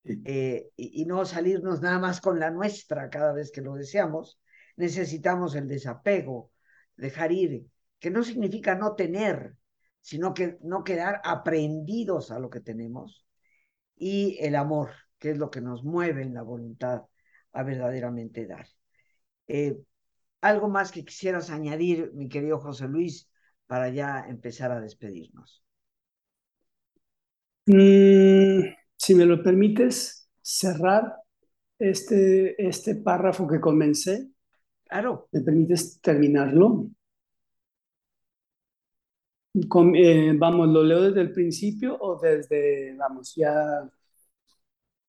eh, 0.04 0.70
y, 0.76 1.02
y, 1.02 1.04
no 1.06 1.24
salirnos 1.24 1.80
nada 1.80 1.98
más 1.98 2.20
con 2.20 2.38
la 2.38 2.50
nuestra 2.50 3.10
cada 3.10 3.32
vez 3.32 3.50
que 3.50 3.60
lo 3.60 3.74
deseamos. 3.74 4.40
Necesitamos 4.76 5.54
el 5.54 5.68
desapego, 5.68 6.52
dejar 6.96 7.32
ir, 7.32 7.66
que 7.98 8.10
no 8.10 8.22
significa 8.22 8.74
no 8.74 8.94
tener, 8.94 9.56
sino 10.00 10.34
que 10.34 10.58
no 10.62 10.84
quedar 10.84 11.20
aprendidos 11.24 12.30
a 12.30 12.38
lo 12.38 12.50
que 12.50 12.60
tenemos, 12.60 13.26
y 13.96 14.38
el 14.40 14.54
amor, 14.56 14.90
que 15.18 15.30
es 15.30 15.38
lo 15.38 15.50
que 15.50 15.60
nos 15.60 15.84
mueve 15.84 16.22
en 16.22 16.34
la 16.34 16.42
voluntad 16.42 17.02
a 17.52 17.62
verdaderamente 17.62 18.46
dar. 18.46 18.66
Eh, 19.48 19.78
¿Algo 20.40 20.68
más 20.68 20.92
que 20.92 21.04
quisieras 21.04 21.50
añadir, 21.50 22.12
mi 22.14 22.28
querido 22.28 22.58
José 22.58 22.86
Luis, 22.86 23.28
para 23.66 23.88
ya 23.90 24.24
empezar 24.28 24.70
a 24.70 24.80
despedirnos? 24.80 25.64
Mm, 27.66 28.60
si 28.96 29.14
me 29.14 29.26
lo 29.26 29.42
permites, 29.42 30.28
cerrar 30.40 31.16
este, 31.78 32.66
este 32.66 32.94
párrafo 32.94 33.46
que 33.46 33.60
comencé? 33.60 34.28
Claro. 34.84 35.28
¿Me 35.32 35.40
permites 35.40 36.00
terminarlo? 36.00 36.88
Con, 39.68 39.94
eh, 39.96 40.32
vamos, 40.36 40.68
¿lo 40.68 40.84
leo 40.84 41.02
desde 41.02 41.20
el 41.20 41.32
principio 41.32 41.96
o 42.00 42.18
desde, 42.18 42.94
vamos, 42.96 43.34
ya... 43.34 43.90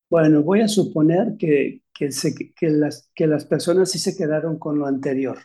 Bueno, 0.09 0.41
voy 0.41 0.61
a 0.61 0.67
suponer 0.67 1.37
que, 1.37 1.83
que, 1.99 2.69
las, 2.69 3.11
que 3.13 3.27
las 3.27 3.45
personas 3.45 3.91
sí 3.91 3.99
se 3.99 4.15
quedaron 4.15 4.57
con 4.57 4.79
lo 4.79 4.85
anterior. 4.87 5.37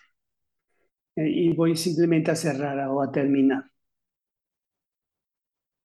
Eh, 1.17 1.29
y 1.29 1.53
voy 1.55 1.77
simplemente 1.77 2.31
a 2.31 2.37
cerrar 2.37 2.79
o 2.89 3.03
a 3.03 3.11
terminar. 3.11 3.65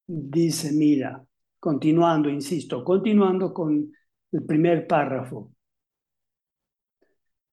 Dice, 0.07 0.72
mira, 0.74 1.26
continuando, 1.59 2.30
insisto, 2.30 2.84
continuando 2.84 3.53
con 3.53 3.91
el 4.32 4.43
primer 4.45 4.86
párrafo. 4.88 5.53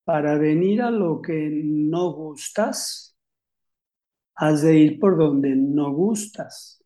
Para 0.05 0.39
venir 0.39 0.81
a 0.83 0.91
lo 0.91 1.21
que 1.21 1.51
no 1.65 2.13
gustas, 2.13 3.17
has 4.37 4.63
de 4.63 4.79
ir 4.79 4.99
por 5.01 5.17
donde 5.19 5.55
no 5.57 5.93
gustas. 5.93 6.83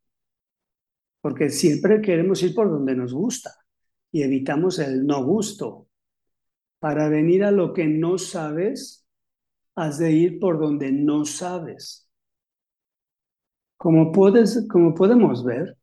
Porque 1.20 1.50
siempre 1.50 2.00
queremos 2.00 2.42
ir 2.42 2.54
por 2.54 2.70
donde 2.70 2.96
nos 2.96 3.12
gusta 3.12 3.52
y 4.12 4.22
evitamos 4.22 4.78
el 4.78 5.06
no 5.06 5.24
gusto. 5.24 5.89
Para 6.80 7.10
venir 7.10 7.44
a 7.44 7.50
lo 7.50 7.74
que 7.74 7.86
no 7.86 8.16
sabes, 8.18 9.06
has 9.76 9.98
de 9.98 10.12
ir 10.12 10.40
por 10.40 10.58
donde 10.58 10.90
no 10.90 11.26
sabes. 11.26 12.08
Como, 13.76 14.12
puedes, 14.12 14.66
como 14.68 14.94
podemos 14.94 15.44
ver, 15.44 15.76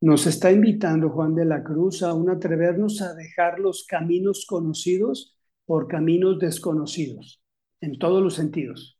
nos 0.00 0.26
está 0.26 0.50
invitando 0.50 1.10
Juan 1.10 1.36
de 1.36 1.44
la 1.44 1.62
Cruz 1.62 2.02
a 2.02 2.12
un 2.12 2.28
atrevernos 2.28 3.00
a 3.02 3.14
dejar 3.14 3.60
los 3.60 3.86
caminos 3.86 4.44
conocidos 4.48 5.36
por 5.64 5.86
caminos 5.86 6.40
desconocidos, 6.40 7.40
en 7.80 7.98
todos 8.00 8.20
los 8.20 8.34
sentidos. 8.34 8.98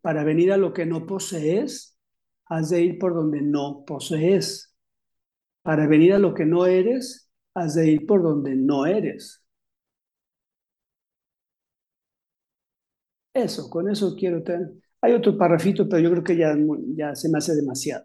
Para 0.00 0.22
venir 0.22 0.52
a 0.52 0.56
lo 0.56 0.72
que 0.72 0.86
no 0.86 1.04
posees, 1.04 1.98
has 2.46 2.70
de 2.70 2.80
ir 2.82 2.98
por 2.98 3.12
donde 3.12 3.42
no 3.42 3.84
posees. 3.84 4.72
Para 5.62 5.88
venir 5.88 6.12
a 6.12 6.20
lo 6.20 6.32
que 6.32 6.46
no 6.46 6.66
eres, 6.66 7.28
has 7.54 7.74
de 7.74 7.90
ir 7.90 8.06
por 8.06 8.22
donde 8.22 8.54
no 8.54 8.86
eres. 8.86 9.44
Eso, 13.32 13.70
con 13.70 13.88
eso 13.88 14.14
quiero 14.16 14.42
tener. 14.42 14.70
Hay 15.00 15.12
otro 15.12 15.36
parrafito, 15.38 15.88
pero 15.88 16.02
yo 16.02 16.10
creo 16.10 16.24
que 16.24 16.36
ya, 16.36 16.54
ya 16.96 17.14
se 17.14 17.28
me 17.28 17.38
hace 17.38 17.54
demasiado 17.54 18.04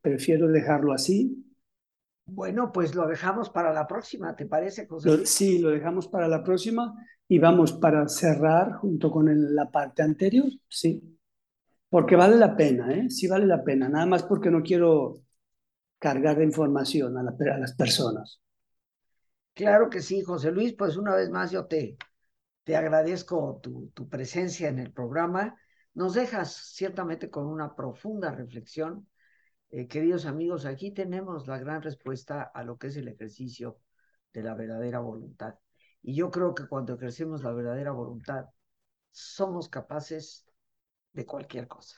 prefiero 0.00 0.48
dejarlo 0.48 0.92
así. 0.92 1.44
Bueno, 2.26 2.70
pues 2.72 2.94
lo 2.94 3.06
dejamos 3.06 3.50
para 3.50 3.72
la 3.72 3.86
próxima, 3.86 4.36
¿te 4.36 4.46
parece, 4.46 4.86
José? 4.86 5.18
sí, 5.24 5.58
lo 5.58 5.70
dejamos 5.70 6.08
para 6.08 6.28
la 6.28 6.42
próxima 6.42 6.94
y 7.28 7.38
vamos 7.38 7.72
para 7.72 8.06
cerrar 8.08 8.74
junto 8.74 9.10
con 9.10 9.54
la 9.54 9.70
parte 9.70 10.02
anterior, 10.02 10.46
sí. 10.68 11.18
Porque 11.88 12.14
vale 12.14 12.36
la 12.36 12.56
pena, 12.56 12.92
¿eh? 12.94 13.10
Sí 13.10 13.26
vale 13.26 13.46
la 13.46 13.64
pena, 13.64 13.88
nada 13.88 14.06
más 14.06 14.22
porque 14.22 14.50
no 14.50 14.62
quiero 14.62 15.22
cargar 15.98 16.38
de 16.38 16.44
información 16.44 17.16
a, 17.18 17.20
a 17.22 17.58
las 17.58 17.74
personas. 17.74 18.40
Claro 19.54 19.90
que 19.90 20.00
sí, 20.00 20.22
José 20.22 20.52
Luis, 20.52 20.74
pues 20.74 20.96
una 20.96 21.16
vez 21.16 21.28
más 21.30 21.50
yo 21.50 21.66
te, 21.66 21.96
te 22.64 22.76
agradezco 22.76 23.60
tu, 23.62 23.90
tu 23.94 24.08
presencia 24.08 24.68
en 24.68 24.78
el 24.78 24.92
programa. 24.92 25.56
Nos 25.94 26.14
dejas 26.14 26.54
ciertamente 26.74 27.30
con 27.30 27.46
una 27.46 27.74
profunda 27.74 28.30
reflexión 28.30 29.08
eh, 29.72 29.86
queridos 29.86 30.26
amigos, 30.26 30.66
aquí 30.66 30.90
tenemos 30.90 31.46
la 31.46 31.56
gran 31.58 31.80
respuesta 31.80 32.42
a 32.42 32.64
lo 32.64 32.76
que 32.76 32.88
es 32.88 32.96
el 32.96 33.06
ejercicio 33.06 33.78
de 34.32 34.42
la 34.42 34.54
verdadera 34.54 34.98
voluntad. 34.98 35.54
Y 36.02 36.14
yo 36.14 36.30
creo 36.30 36.54
que 36.54 36.66
cuando 36.66 36.94
ejercemos 36.94 37.44
la 37.44 37.52
verdadera 37.52 37.92
voluntad, 37.92 38.46
somos 39.12 39.68
capaces 39.68 40.44
de 41.12 41.24
cualquier 41.24 41.68
cosa. 41.68 41.96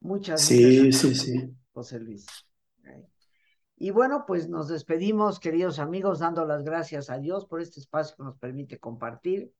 Muchas 0.00 0.42
sí, 0.42 0.92
sí, 0.92 1.14
sí. 1.14 1.56
José 1.72 1.98
Luis. 1.98 2.26
Y 3.82 3.92
bueno, 3.92 4.26
pues 4.26 4.46
nos 4.46 4.68
despedimos, 4.68 5.40
queridos 5.40 5.78
amigos, 5.78 6.18
dando 6.18 6.44
las 6.44 6.64
gracias 6.64 7.08
a 7.08 7.16
Dios 7.16 7.46
por 7.46 7.62
este 7.62 7.80
espacio 7.80 8.14
que 8.14 8.24
nos 8.24 8.36
permite 8.36 8.78
compartir, 8.78 9.54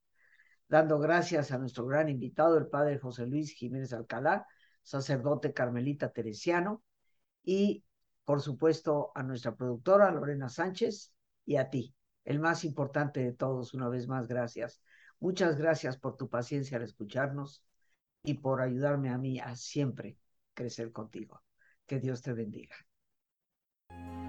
dando 0.67 0.99
gracias 0.99 1.51
a 1.51 1.57
nuestro 1.57 1.87
gran 1.87 2.07
invitado, 2.07 2.55
el 2.59 2.67
padre 2.67 2.99
José 2.99 3.25
Luis 3.25 3.51
Jiménez 3.51 3.93
Alcalá, 3.93 4.45
sacerdote 4.83 5.53
carmelita 5.53 6.11
teresiano, 6.13 6.83
y 7.43 7.83
por 8.23 8.41
supuesto 8.41 9.11
a 9.15 9.23
nuestra 9.23 9.55
productora 9.55 10.11
Lorena 10.11 10.49
Sánchez 10.49 11.15
y 11.43 11.55
a 11.55 11.71
ti, 11.71 11.95
el 12.23 12.39
más 12.39 12.63
importante 12.63 13.21
de 13.21 13.33
todos, 13.33 13.73
una 13.73 13.89
vez 13.89 14.07
más, 14.07 14.27
gracias. 14.27 14.83
Muchas 15.19 15.57
gracias 15.57 15.97
por 15.97 16.15
tu 16.15 16.29
paciencia 16.29 16.77
al 16.77 16.83
escucharnos 16.83 17.65
y 18.21 18.35
por 18.35 18.61
ayudarme 18.61 19.09
a 19.09 19.17
mí 19.17 19.39
a 19.39 19.55
siempre 19.55 20.19
crecer 20.53 20.91
contigo. 20.91 21.41
Que 21.87 21.99
Dios 21.99 22.21
te 22.21 22.33
bendiga. 22.33 22.75
thank 23.97 24.07
you 24.07 24.20